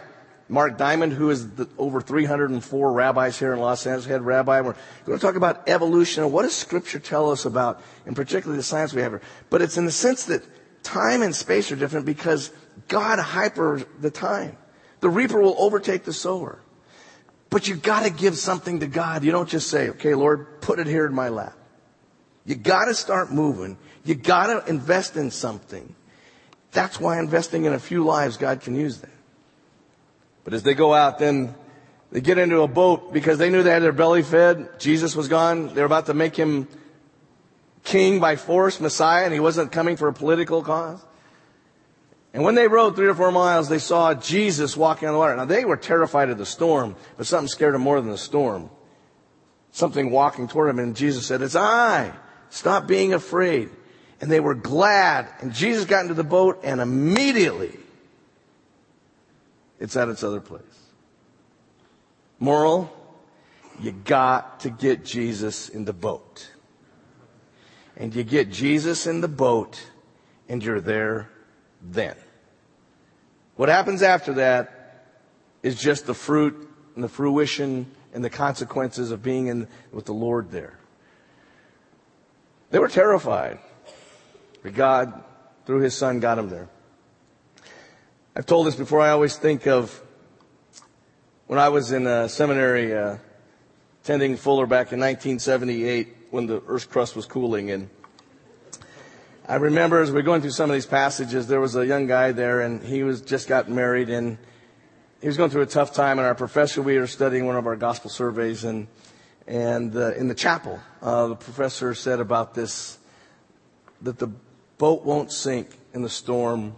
Mark 0.50 0.80
Diamond, 0.80 1.14
who 1.14 1.30
is 1.30 1.52
the, 1.52 1.70
over 1.78 2.02
304 2.02 2.92
rabbis 2.94 3.38
here 3.38 3.54
in 3.54 3.60
Los 3.60 3.86
Angeles, 3.86 4.06
head 4.06 4.24
rabbi. 4.24 4.62
We're 4.62 4.76
going 5.06 5.20
to 5.20 5.24
talk 5.24 5.36
about 5.36 5.70
evolution 5.70 6.24
and 6.24 6.34
what 6.34 6.44
does 6.44 6.56
Scripture 6.56 6.98
tell 6.98 7.30
us 7.30 7.46
about, 7.46 7.84
and 8.08 8.16
particularly 8.16 8.58
the 8.58 8.64
science 8.64 8.92
we 8.92 9.04
have 9.04 9.12
here. 9.12 9.22
But 9.52 9.62
it's 9.62 9.78
in 9.78 9.86
the 9.86 9.92
sense 9.92 10.26
that 10.26 10.42
time 10.86 11.22
and 11.22 11.36
space 11.36 11.72
are 11.72 11.76
different 11.76 12.06
because 12.06 12.52
God 12.88 13.20
hyper 13.20 13.82
the 14.00 14.12
time. 14.12 14.56
The 15.02 15.10
reaper 15.10 15.42
will 15.42 15.56
overtake 15.58 16.04
the 16.04 16.14
sower. 16.14 16.60
But 17.50 17.68
you 17.68 17.76
gotta 17.76 18.10
give 18.10 18.38
something 18.38 18.80
to 18.80 18.88
God. 18.88 19.24
You 19.24 19.32
don't 19.32 19.50
just 19.50 19.70
say, 19.70 19.90
okay, 19.90 20.14
Lord, 20.14 20.62
put 20.62 20.80
it 20.80 20.88
here 20.88 21.06
in 21.06 21.14
my 21.14 21.30
lap. 21.30 21.58
You 22.46 22.56
gotta 22.56 22.94
start 22.94 23.32
moving. 23.32 23.78
You 24.04 24.16
gotta 24.16 24.64
invest 24.68 25.18
in 25.18 25.32
something. 25.32 25.96
That's 26.72 27.00
why 27.00 27.20
investing 27.20 27.66
in 27.66 27.74
a 27.74 27.80
few 27.80 28.04
lives, 28.04 28.38
God 28.38 28.62
can 28.62 28.76
use 28.76 29.00
that. 29.00 29.10
But 30.44 30.54
as 30.54 30.64
they 30.64 30.74
go 30.74 30.94
out, 30.94 31.18
then 31.18 31.56
they 32.12 32.22
get 32.22 32.38
into 32.38 32.62
a 32.62 32.68
boat 32.68 33.12
because 33.14 33.38
they 33.38 33.50
knew 33.50 33.64
they 33.64 33.72
had 33.72 33.82
their 33.82 33.92
belly 33.92 34.22
fed. 34.22 34.80
Jesus 34.80 35.16
was 35.16 35.28
gone. 35.28 35.74
They're 35.74 35.86
about 35.86 36.06
to 36.08 36.14
make 36.14 36.36
him 36.36 36.68
king 37.86 38.20
by 38.20 38.36
force, 38.36 38.82
Messiah, 38.82 39.24
and 39.24 39.34
he 39.34 39.40
wasn't 39.40 39.72
coming 39.72 39.96
for 39.96 40.10
a 40.10 40.14
political 40.14 40.62
cause. 40.62 41.02
And 42.34 42.44
when 42.44 42.56
they 42.56 42.68
rode 42.68 42.98
three 42.98 43.08
or 43.08 43.14
four 43.14 43.32
miles, 43.32 43.70
they 43.70 43.80
saw 43.80 44.14
Jesus 44.14 44.76
walking 44.76 45.08
on 45.08 45.14
the 45.14 45.20
water. 45.20 45.38
Now 45.38 45.46
they 45.46 45.64
were 45.64 45.78
terrified 45.78 46.30
of 46.30 46.38
the 46.38 46.46
storm, 46.46 46.98
but 47.16 47.28
something 47.28 47.48
scared 47.48 47.74
them 47.74 47.82
more 47.82 48.02
than 48.02 48.12
the 48.12 48.18
storm. 48.18 48.70
Something 49.72 50.12
walking 50.12 50.50
toward 50.50 50.70
them, 50.70 50.80
and 50.80 50.96
Jesus 50.96 51.26
said, 51.26 51.42
it's 51.42 51.56
I. 51.56 52.12
Stop 52.50 52.88
being 52.88 53.14
afraid. 53.14 53.70
And 54.20 54.30
they 54.32 54.40
were 54.40 54.56
glad. 54.56 55.30
And 55.40 55.54
Jesus 55.54 55.86
got 55.86 56.02
into 56.02 56.14
the 56.14 56.24
boat, 56.24 56.62
and 56.64 56.82
immediately 56.82 57.78
it's 59.80 59.96
at 59.96 60.10
its 60.10 60.24
other 60.24 60.42
place. 60.42 60.62
Moral, 62.40 62.92
you 63.80 63.92
got 63.92 64.62
to 64.62 64.70
get 64.70 65.06
Jesus 65.06 65.70
in 65.70 65.86
the 65.86 65.94
boat 65.94 66.50
and 67.98 68.14
you 68.14 68.24
get 68.24 68.50
Jesus 68.52 69.08
in 69.08 69.22
the 69.22 69.28
boat 69.28 69.90
and 70.50 70.64
you're 70.64 70.82
there 70.82 71.30
then. 71.82 72.16
What 73.56 73.70
happens 73.70 74.02
after 74.02 74.34
that 74.34 75.06
is 75.64 75.80
just 75.80 76.06
the 76.06 76.14
fruit 76.14 76.70
and 76.96 77.04
the 77.04 77.10
fruition 77.10 77.90
and 78.14 78.24
the 78.24 78.30
consequences 78.30 79.12
of 79.12 79.24
being 79.24 79.48
in 79.48 79.68
with 79.92 80.06
the 80.06 80.14
Lord 80.14 80.52
there. 80.52 80.78
They 82.72 82.80
were 82.80 82.88
terrified, 82.88 83.60
but 84.62 84.74
God, 84.74 85.24
through 85.66 85.80
His 85.80 85.96
Son, 85.96 86.20
got 86.20 86.36
them 86.36 86.50
there. 86.50 86.68
I've 88.36 88.46
told 88.46 88.68
this 88.68 88.76
before. 88.76 89.00
I 89.00 89.12
always 89.12 89.38
think 89.38 89.66
of 89.66 90.02
when 91.48 91.58
I 91.58 91.70
was 91.70 91.92
in 91.92 92.28
seminary 92.28 92.94
uh, 92.94 93.18
attending 94.06 94.38
Fuller 94.38 94.68
back 94.68 94.94
in 94.94 95.00
1978 95.00 96.28
when 96.30 96.46
the 96.46 96.62
Earth's 96.68 96.86
crust 96.86 97.16
was 97.16 97.26
cooling. 97.26 97.72
And 97.72 97.90
I 99.48 99.56
remember 99.56 100.00
as 100.00 100.12
we 100.12 100.20
are 100.20 100.22
going 100.22 100.42
through 100.42 100.52
some 100.52 100.70
of 100.70 100.76
these 100.76 100.86
passages, 100.86 101.48
there 101.48 101.60
was 101.60 101.76
a 101.76 101.84
young 101.88 102.06
guy 102.06 102.32
there, 102.32 102.62
and 102.62 102.84
he 102.84 103.02
was 103.02 103.22
just 103.22 103.48
got 103.48 103.68
married, 103.68 104.12
and 104.12 104.38
he 105.22 105.28
was 105.28 105.38
going 105.38 105.50
through 105.50 105.64
a 105.64 105.66
tough 105.66 105.92
time. 105.92 106.20
And 106.20 106.28
our 106.28 106.36
professor, 106.36 106.84
we 106.84 107.00
were 107.00 107.08
studying 107.08 107.48
one 107.48 107.56
of 107.56 107.66
our 107.66 107.76
gospel 107.76 108.12
surveys, 108.12 108.64
and 108.64 108.86
and 109.48 109.96
uh, 109.96 110.14
in 110.14 110.28
the 110.28 110.36
chapel, 110.36 110.80
uh, 111.02 111.30
the 111.30 111.36
professor 111.36 111.96
said 111.96 112.20
about 112.20 112.54
this 112.54 113.00
that 114.04 114.20
the 114.20 114.28
boat 114.78 115.04
won't 115.04 115.32
sink 115.32 115.70
and 115.94 116.06
the 116.06 116.10
storm 116.10 116.76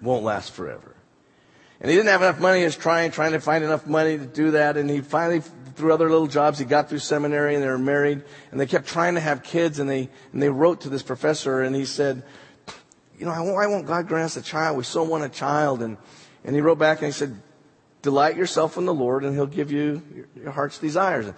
won't 0.00 0.24
last 0.24 0.52
forever. 0.52 0.94
And 1.80 1.90
he 1.90 1.96
didn't 1.96 2.08
have 2.08 2.22
enough 2.22 2.40
money. 2.40 2.60
He 2.60 2.64
was 2.64 2.76
trying, 2.76 3.12
trying 3.12 3.32
to 3.32 3.40
find 3.40 3.62
enough 3.62 3.86
money 3.86 4.18
to 4.18 4.26
do 4.26 4.52
that. 4.52 4.76
And 4.76 4.90
he 4.90 5.00
finally, 5.00 5.42
through 5.76 5.92
other 5.92 6.10
little 6.10 6.26
jobs, 6.26 6.58
he 6.58 6.64
got 6.64 6.88
through 6.88 6.98
seminary 6.98 7.54
and 7.54 7.62
they 7.62 7.68
were 7.68 7.78
married. 7.78 8.22
And 8.50 8.60
they 8.60 8.66
kept 8.66 8.88
trying 8.88 9.14
to 9.14 9.20
have 9.20 9.44
kids. 9.44 9.78
And 9.78 9.88
they, 9.88 10.08
and 10.32 10.42
they 10.42 10.48
wrote 10.48 10.82
to 10.82 10.88
this 10.88 11.02
professor 11.02 11.62
and 11.62 11.76
he 11.76 11.84
said, 11.84 12.24
you 13.18 13.26
know, 13.26 13.32
why 13.32 13.66
won't 13.66 13.86
God 13.86 14.08
grant 14.08 14.26
us 14.26 14.36
a 14.36 14.42
child? 14.42 14.76
We 14.76 14.84
so 14.84 15.02
want 15.04 15.24
a 15.24 15.28
child. 15.28 15.82
And, 15.82 15.96
and 16.44 16.54
he 16.54 16.60
wrote 16.60 16.78
back 16.78 16.98
and 16.98 17.06
he 17.06 17.12
said, 17.12 17.40
delight 18.02 18.36
yourself 18.36 18.76
in 18.76 18.84
the 18.84 18.94
Lord 18.94 19.24
and 19.24 19.34
he'll 19.34 19.46
give 19.46 19.70
you 19.70 20.02
your, 20.14 20.26
your 20.36 20.50
heart's 20.50 20.78
desires. 20.78 21.32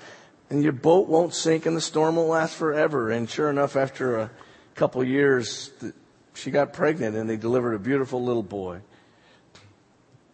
And 0.49 0.63
your 0.63 0.73
boat 0.73 1.07
won't 1.07 1.35
sink 1.35 1.67
and 1.67 1.77
the 1.77 1.81
storm 1.81 2.17
won't 2.17 2.29
last 2.29 2.57
forever. 2.57 3.11
And 3.11 3.29
sure 3.29 3.51
enough, 3.51 3.77
after 3.77 4.19
a 4.19 4.31
couple 4.75 5.05
years, 5.05 5.71
she 6.35 6.51
got 6.51 6.73
pregnant 6.73 7.15
and 7.15 7.29
they 7.29 7.37
delivered 7.37 7.75
a 7.75 7.79
beautiful 7.79 8.23
little 8.23 8.43
boy. 8.43 8.81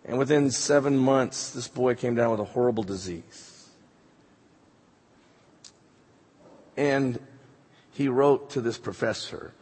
And 0.06 0.18
within 0.18 0.52
seven 0.52 0.96
months, 0.96 1.50
this 1.50 1.66
boy 1.66 1.96
came 1.96 2.14
down 2.14 2.30
with 2.30 2.40
a 2.40 2.44
horrible 2.44 2.84
disease. 2.84 3.68
And 6.76 7.18
he 7.90 8.08
wrote 8.08 8.50
to 8.50 8.60
this 8.60 8.78
professor 8.78 9.52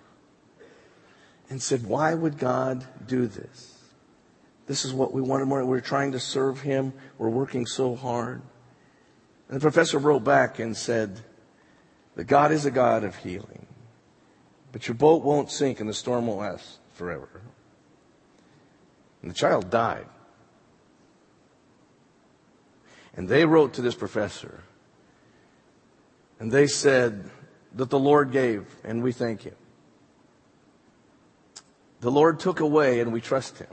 and 1.48 1.62
said, 1.62 1.86
Why 1.86 2.12
would 2.12 2.38
God 2.38 2.84
do 3.06 3.26
this? 3.26 3.74
This 4.66 4.84
is 4.84 4.92
what 4.92 5.12
we 5.12 5.22
wanted 5.22 5.46
more. 5.46 5.64
We're 5.64 5.80
trying 5.80 6.12
to 6.12 6.20
serve 6.20 6.60
him. 6.60 6.92
We're 7.16 7.28
working 7.28 7.64
so 7.64 7.94
hard. 7.94 8.42
And 9.48 9.56
the 9.56 9.60
professor 9.60 9.98
wrote 9.98 10.24
back 10.24 10.58
and 10.58 10.76
said 10.76 11.20
that 12.16 12.24
God 12.24 12.52
is 12.52 12.66
a 12.66 12.70
God 12.70 13.04
of 13.04 13.16
healing. 13.16 13.66
But 14.72 14.88
your 14.88 14.94
boat 14.94 15.22
won't 15.22 15.50
sink 15.50 15.80
and 15.80 15.88
the 15.88 15.94
storm 15.94 16.26
won't 16.26 16.40
last 16.40 16.78
forever. 16.94 17.42
And 19.22 19.30
the 19.30 19.34
child 19.34 19.70
died. 19.70 20.06
And 23.16 23.28
they 23.28 23.44
wrote 23.44 23.74
to 23.74 23.82
this 23.82 23.94
professor. 23.94 24.62
And 26.38 26.50
they 26.50 26.66
said 26.66 27.30
that 27.74 27.90
the 27.90 27.98
Lord 27.98 28.32
gave, 28.32 28.66
and 28.84 29.02
we 29.02 29.12
thank 29.12 29.42
Him. 29.42 29.54
The 32.00 32.10
Lord 32.10 32.40
took 32.40 32.60
away, 32.60 33.00
and 33.00 33.12
we 33.12 33.20
trust 33.20 33.58
Him. 33.58 33.68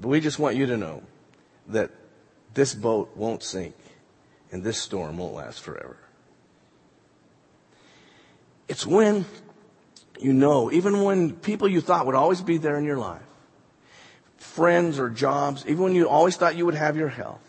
But 0.00 0.08
we 0.08 0.20
just 0.20 0.38
want 0.38 0.56
you 0.56 0.66
to 0.66 0.76
know 0.76 1.02
that 1.68 1.90
this 2.54 2.74
boat 2.74 3.16
won't 3.16 3.42
sink, 3.42 3.74
and 4.52 4.62
this 4.62 4.80
storm 4.80 5.18
won't 5.18 5.34
last 5.34 5.60
forever. 5.60 5.96
It's 8.68 8.86
when 8.86 9.24
you 10.20 10.32
know, 10.32 10.70
even 10.72 11.02
when 11.04 11.36
people 11.36 11.68
you 11.68 11.80
thought 11.80 12.06
would 12.06 12.14
always 12.14 12.40
be 12.40 12.58
there 12.58 12.76
in 12.76 12.84
your 12.84 12.98
life, 12.98 13.22
friends 14.38 14.98
or 14.98 15.10
jobs, 15.10 15.64
even 15.66 15.82
when 15.82 15.94
you 15.94 16.08
always 16.08 16.36
thought 16.36 16.56
you 16.56 16.64
would 16.64 16.74
have 16.74 16.96
your 16.96 17.08
health, 17.08 17.40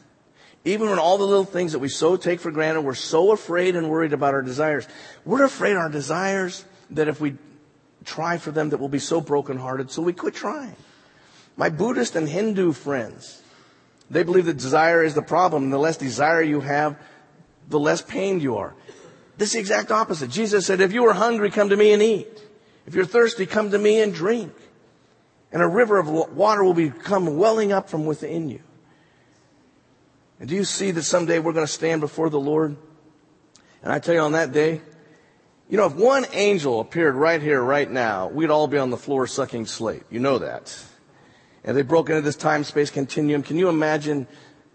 even 0.66 0.90
when 0.90 1.00
all 1.00 1.18
the 1.18 1.26
little 1.26 1.46
things 1.46 1.72
that 1.72 1.80
we 1.80 1.88
so 1.88 2.18
take 2.18 2.40
for 2.40 2.52
granted, 2.52 2.82
we're 2.82 2.94
so 2.94 3.32
afraid 3.32 3.76
and 3.76 3.90
worried 3.90 4.14
about 4.14 4.34
our 4.34 4.42
desires. 4.42 4.88
We're 5.24 5.46
afraid 5.46 5.76
our 5.76 5.90
desires 5.90 6.66
that 6.92 7.08
if 7.08 7.22
we 7.22 7.36
try 8.04 8.38
for 8.38 8.52
them 8.52 8.70
that 8.70 8.80
we'll 8.80 8.90
be 8.90 9.00
so 9.00 9.22
brokenhearted, 9.22 9.92
so 9.92 10.02
we 10.02 10.14
quit 10.14 10.34
trying. 10.34 10.76
My 11.56 11.70
Buddhist 11.70 12.16
and 12.16 12.28
Hindu 12.28 12.74
friends, 12.74 13.42
they 14.10 14.24
believe 14.24 14.46
that 14.46 14.58
desire 14.58 15.04
is 15.04 15.14
the 15.14 15.22
problem, 15.22 15.64
and 15.64 15.74
the 15.74 15.78
less 15.78 15.98
desire 15.98 16.42
you 16.42 16.62
have, 16.62 16.98
the 17.68 17.80
less 17.80 18.02
pained 18.02 18.42
you 18.42 18.58
are. 18.58 18.74
This 19.38 19.50
is 19.50 19.54
the 19.54 19.60
exact 19.60 19.92
opposite. 19.92 20.30
Jesus 20.30 20.66
said, 20.66 20.82
if 20.82 20.92
you 20.92 21.06
are 21.08 21.14
hungry, 21.14 21.52
come 21.52 21.70
to 21.70 21.78
me 21.78 21.94
and 21.94 22.02
eat. 22.02 22.42
If 22.86 22.96
you're 22.96 23.06
thirsty, 23.06 23.46
come 23.46 23.72
to 23.72 23.78
me 23.78 24.02
and 24.02 24.14
drink 24.14 24.52
and 25.52 25.62
a 25.62 25.68
river 25.68 25.98
of 25.98 26.08
water 26.10 26.64
will 26.64 26.74
become 26.74 27.38
welling 27.38 27.72
up 27.72 27.90
from 27.90 28.06
within 28.06 28.50
you. 28.50 28.62
And 30.40 30.48
do 30.48 30.56
you 30.56 30.64
see 30.64 30.92
that 30.92 31.04
someday 31.04 31.40
we're 31.40 31.54
going 31.54 31.66
to 31.66 31.72
stand 31.72 32.02
before 32.02 32.30
the 32.30 32.40
Lord? 32.40 32.78
And 33.84 33.92
I 33.92 34.00
tell 34.00 34.14
you 34.14 34.22
on 34.22 34.34
that 34.34 34.52
day, 34.52 34.82
you 35.70 35.78
know, 35.78 35.86
if 35.86 35.94
one 35.94 36.26
angel 36.34 36.80
appeared 36.80 37.16
right 37.16 37.42
here, 37.42 37.62
right 37.62 37.90
now, 37.90 38.28
we'd 38.28 38.50
all 38.50 38.68
be 38.68 38.78
on 38.78 38.90
the 38.90 38.98
floor 38.98 39.28
sucking 39.28 39.66
slate. 39.66 40.04
You 40.10 40.20
know 40.20 40.40
that. 40.40 40.84
And 41.64 41.76
they 41.76 41.82
broke 41.82 42.10
into 42.10 42.22
this 42.22 42.36
time-space 42.36 42.90
continuum. 42.90 43.44
Can 43.44 43.58
you 43.58 43.70
imagine 43.70 44.28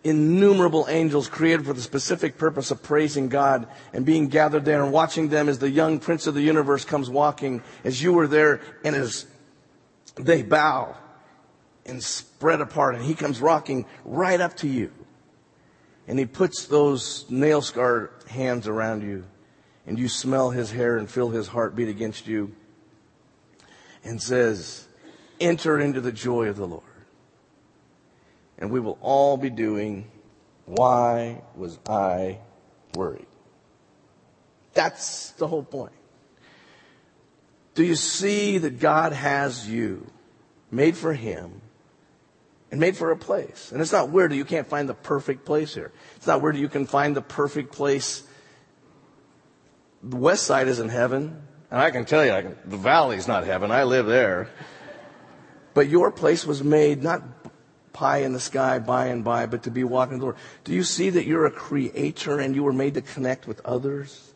innumerable 0.04 0.86
angels 0.88 1.28
created 1.28 1.64
for 1.64 1.72
the 1.72 1.80
specific 1.80 2.36
purpose 2.36 2.70
of 2.70 2.82
praising 2.82 3.28
God 3.28 3.66
and 3.92 4.04
being 4.04 4.28
gathered 4.28 4.66
there 4.66 4.82
and 4.82 4.92
watching 4.92 5.30
them 5.30 5.48
as 5.48 5.58
the 5.58 5.70
young 5.70 5.98
prince 5.98 6.26
of 6.26 6.34
the 6.34 6.42
universe 6.42 6.84
comes 6.84 7.08
walking 7.08 7.62
as 7.84 8.02
you 8.02 8.12
were 8.12 8.28
there 8.28 8.60
and 8.84 8.94
as 8.94 9.26
they 10.16 10.42
bow 10.42 10.96
and 11.86 12.02
spread 12.02 12.60
apart 12.60 12.94
and 12.94 13.04
he 13.04 13.14
comes 13.14 13.40
rocking 13.40 13.86
right 14.04 14.40
up 14.40 14.56
to 14.56 14.68
you 14.68 14.92
and 16.06 16.18
he 16.18 16.26
puts 16.26 16.66
those 16.66 17.24
nail 17.30 17.62
scarred 17.62 18.10
hands 18.28 18.68
around 18.68 19.02
you 19.02 19.24
and 19.86 19.98
you 19.98 20.08
smell 20.08 20.50
his 20.50 20.70
hair 20.70 20.96
and 20.96 21.10
feel 21.10 21.30
his 21.30 21.48
heart 21.48 21.74
beat 21.74 21.88
against 21.88 22.26
you 22.26 22.54
and 24.04 24.22
says, 24.22 24.86
enter 25.40 25.80
into 25.80 26.00
the 26.00 26.12
joy 26.12 26.48
of 26.48 26.56
the 26.56 26.66
Lord. 26.66 26.82
And 28.58 28.70
we 28.70 28.80
will 28.80 28.98
all 29.00 29.36
be 29.36 29.50
doing, 29.50 30.10
why 30.66 31.42
was 31.56 31.78
I 31.88 32.38
worried? 32.94 33.26
That's 34.74 35.30
the 35.32 35.46
whole 35.46 35.62
point. 35.62 35.92
Do 37.74 37.84
you 37.84 37.96
see 37.96 38.58
that 38.58 38.78
God 38.78 39.12
has 39.12 39.68
you 39.68 40.06
made 40.70 40.96
for 40.96 41.12
him 41.12 41.60
and 42.70 42.80
made 42.80 42.96
for 42.96 43.10
a 43.10 43.16
place? 43.16 43.72
And 43.72 43.80
it's 43.80 43.92
not 43.92 44.10
weird 44.10 44.30
that 44.30 44.36
you 44.36 44.44
can't 44.44 44.66
find 44.66 44.88
the 44.88 44.94
perfect 44.94 45.44
place 45.44 45.74
here. 45.74 45.92
It's 46.16 46.26
not 46.26 46.40
weird 46.40 46.54
that 46.54 46.60
you 46.60 46.68
can 46.68 46.86
find 46.86 47.16
the 47.16 47.22
perfect 47.22 47.72
place. 47.72 48.22
The 50.02 50.16
west 50.16 50.44
side 50.44 50.68
isn't 50.68 50.90
heaven. 50.90 51.42
And 51.70 51.80
I 51.80 51.90
can 51.90 52.04
tell 52.04 52.24
you, 52.24 52.30
can, 52.30 52.56
the 52.64 52.76
valley's 52.76 53.26
not 53.26 53.44
heaven. 53.44 53.72
I 53.72 53.82
live 53.84 54.06
there. 54.06 54.48
But 55.72 55.88
your 55.88 56.12
place 56.12 56.46
was 56.46 56.62
made 56.62 57.02
not 57.02 57.22
pie 57.92 58.18
in 58.18 58.32
the 58.32 58.40
sky 58.40 58.78
by 58.78 59.06
and 59.06 59.24
by, 59.24 59.46
but 59.46 59.64
to 59.64 59.70
be 59.70 59.82
walking 59.82 60.18
the 60.18 60.24
Lord. 60.24 60.36
Do 60.62 60.72
you 60.72 60.84
see 60.84 61.10
that 61.10 61.26
you're 61.26 61.46
a 61.46 61.50
creator 61.50 62.38
and 62.38 62.54
you 62.54 62.62
were 62.62 62.72
made 62.72 62.94
to 62.94 63.00
connect 63.00 63.48
with 63.48 63.60
others? 63.64 64.33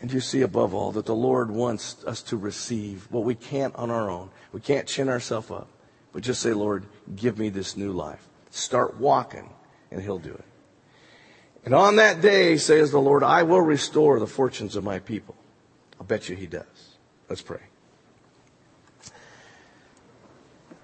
And 0.00 0.12
you 0.12 0.20
see 0.20 0.42
above 0.42 0.74
all 0.74 0.92
that 0.92 1.06
the 1.06 1.14
Lord 1.14 1.50
wants 1.50 2.04
us 2.04 2.22
to 2.24 2.36
receive 2.36 3.08
what 3.10 3.24
we 3.24 3.34
can't 3.34 3.74
on 3.74 3.90
our 3.90 4.08
own. 4.08 4.30
We 4.52 4.60
can't 4.60 4.86
chin 4.86 5.08
ourselves 5.08 5.50
up, 5.50 5.68
but 6.12 6.22
just 6.22 6.40
say, 6.40 6.52
Lord, 6.52 6.86
give 7.16 7.38
me 7.38 7.48
this 7.48 7.76
new 7.76 7.92
life. 7.92 8.28
Start 8.50 8.98
walking 8.98 9.50
and 9.90 10.00
he'll 10.00 10.18
do 10.18 10.32
it. 10.32 10.44
And 11.64 11.74
on 11.74 11.96
that 11.96 12.20
day, 12.20 12.56
says 12.56 12.92
the 12.92 13.00
Lord, 13.00 13.22
I 13.22 13.42
will 13.42 13.60
restore 13.60 14.20
the 14.20 14.26
fortunes 14.26 14.76
of 14.76 14.84
my 14.84 15.00
people. 15.00 15.34
I'll 15.98 16.06
bet 16.06 16.28
you 16.28 16.36
he 16.36 16.46
does. 16.46 16.96
Let's 17.28 17.42
pray. 17.42 17.60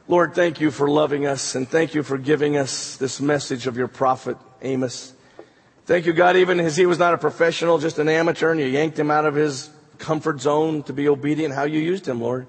Lord, 0.07 0.35
thank 0.35 0.61
you 0.61 0.71
for 0.71 0.91
loving 0.91 1.27
us 1.27 1.55
and 1.55 1.67
thank 1.67 1.95
you 1.95 2.03
for 2.03 2.19
giving 2.19 2.59
us 2.59 2.97
this 2.97 3.21
message 3.21 3.67
of 3.67 3.79
your 3.79 3.89
prophet 3.89 4.37
Amos. 4.61 5.14
Thank 5.87 6.07
you, 6.07 6.13
God, 6.13 6.37
even 6.37 6.61
as 6.61 6.77
he 6.77 6.87
was 6.87 6.99
not 6.99 7.15
a 7.15 7.19
professional, 7.19 7.79
just 7.79 7.99
an 7.99 8.09
amateur, 8.09 8.51
and 8.51 8.61
you 8.61 8.67
yanked 8.67 8.99
him 8.99 9.11
out 9.11 9.27
of 9.27 9.35
his 9.35 9.71
comfort 9.99 10.41
zone 10.41 10.83
to 10.85 10.93
be 10.93 11.09
obedient, 11.09 11.55
how 11.55 11.65
you 11.65 11.81
used 11.81 12.09
him, 12.09 12.21
Lord. 12.21 12.47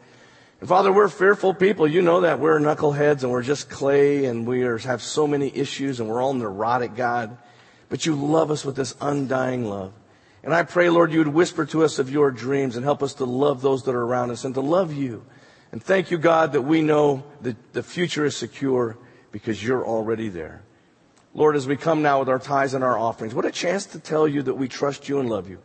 And 0.60 0.70
Father, 0.70 0.92
we're 0.92 1.10
fearful 1.10 1.54
people. 1.54 1.88
You 1.88 2.02
know 2.02 2.22
that. 2.22 2.40
We're 2.40 2.60
knuckleheads 2.60 3.24
and 3.24 3.32
we're 3.32 3.44
just 3.44 3.70
clay 3.70 4.26
and 4.26 4.48
we 4.48 4.64
are, 4.64 4.78
have 4.80 5.02
so 5.02 5.28
many 5.28 5.52
issues 5.54 6.00
and 6.00 6.10
we're 6.10 6.22
all 6.22 6.34
neurotic, 6.34 6.96
God. 6.96 7.38
But 7.90 8.06
you 8.06 8.16
love 8.16 8.52
us 8.52 8.64
with 8.64 8.76
this 8.78 8.96
undying 9.02 9.66
love. 9.66 9.92
And 10.44 10.54
I 10.54 10.64
pray, 10.64 10.90
Lord, 10.90 11.12
you 11.12 11.20
would 11.20 11.28
whisper 11.28 11.66
to 11.66 11.84
us 11.84 12.00
of 12.00 12.10
your 12.10 12.32
dreams 12.32 12.78
and 12.78 12.86
help 12.86 13.04
us 13.04 13.16
to 13.16 13.26
love 13.26 13.62
those 13.62 13.84
that 13.84 13.96
are 13.96 14.04
around 14.04 14.32
us 14.32 14.46
and 14.46 14.54
to 14.56 14.62
love 14.62 14.94
you 14.94 15.26
and 15.76 15.84
thank 15.84 16.10
you, 16.10 16.18
God, 16.18 16.54
that 16.54 16.62
we 16.62 16.82
know 16.82 17.26
that 17.42 17.74
the 17.74 17.84
future 17.84 18.24
is 18.24 18.38
secure 18.38 18.98
because 19.34 19.62
you're 19.62 19.86
already 19.86 20.30
there. 20.30 20.62
Lord, 21.36 21.58
as 21.58 21.68
we 21.68 21.76
come 21.76 22.02
now 22.02 22.20
with 22.20 22.30
our 22.30 22.40
tithes 22.40 22.74
and 22.74 22.84
our 22.84 22.98
offerings, 22.98 23.36
what 23.36 23.44
a 23.44 23.52
chance 23.52 23.86
to 23.88 24.00
tell 24.00 24.26
you 24.26 24.42
that 24.44 24.54
we 24.54 24.70
trust 24.70 25.10
you 25.10 25.20
and 25.20 25.30
love 25.30 25.50
you. 25.50 25.60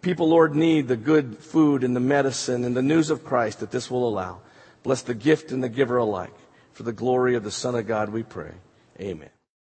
People, 0.00 0.28
Lord, 0.28 0.56
need 0.56 0.88
the 0.88 0.96
good 0.96 1.38
food 1.38 1.84
and 1.84 1.94
the 1.94 2.00
medicine 2.00 2.64
and 2.64 2.76
the 2.76 2.82
news 2.82 3.08
of 3.08 3.24
Christ 3.24 3.60
that 3.60 3.70
this 3.70 3.88
will 3.88 4.06
allow. 4.06 4.40
Bless 4.82 5.02
the 5.02 5.14
gift 5.14 5.52
and 5.52 5.62
the 5.62 5.68
giver 5.68 5.96
alike. 5.96 6.34
For 6.72 6.82
the 6.82 6.92
glory 6.92 7.36
of 7.36 7.44
the 7.44 7.52
Son 7.52 7.76
of 7.76 7.86
God, 7.86 8.08
we 8.08 8.24
pray. 8.24 8.50
Amen. 8.98 9.30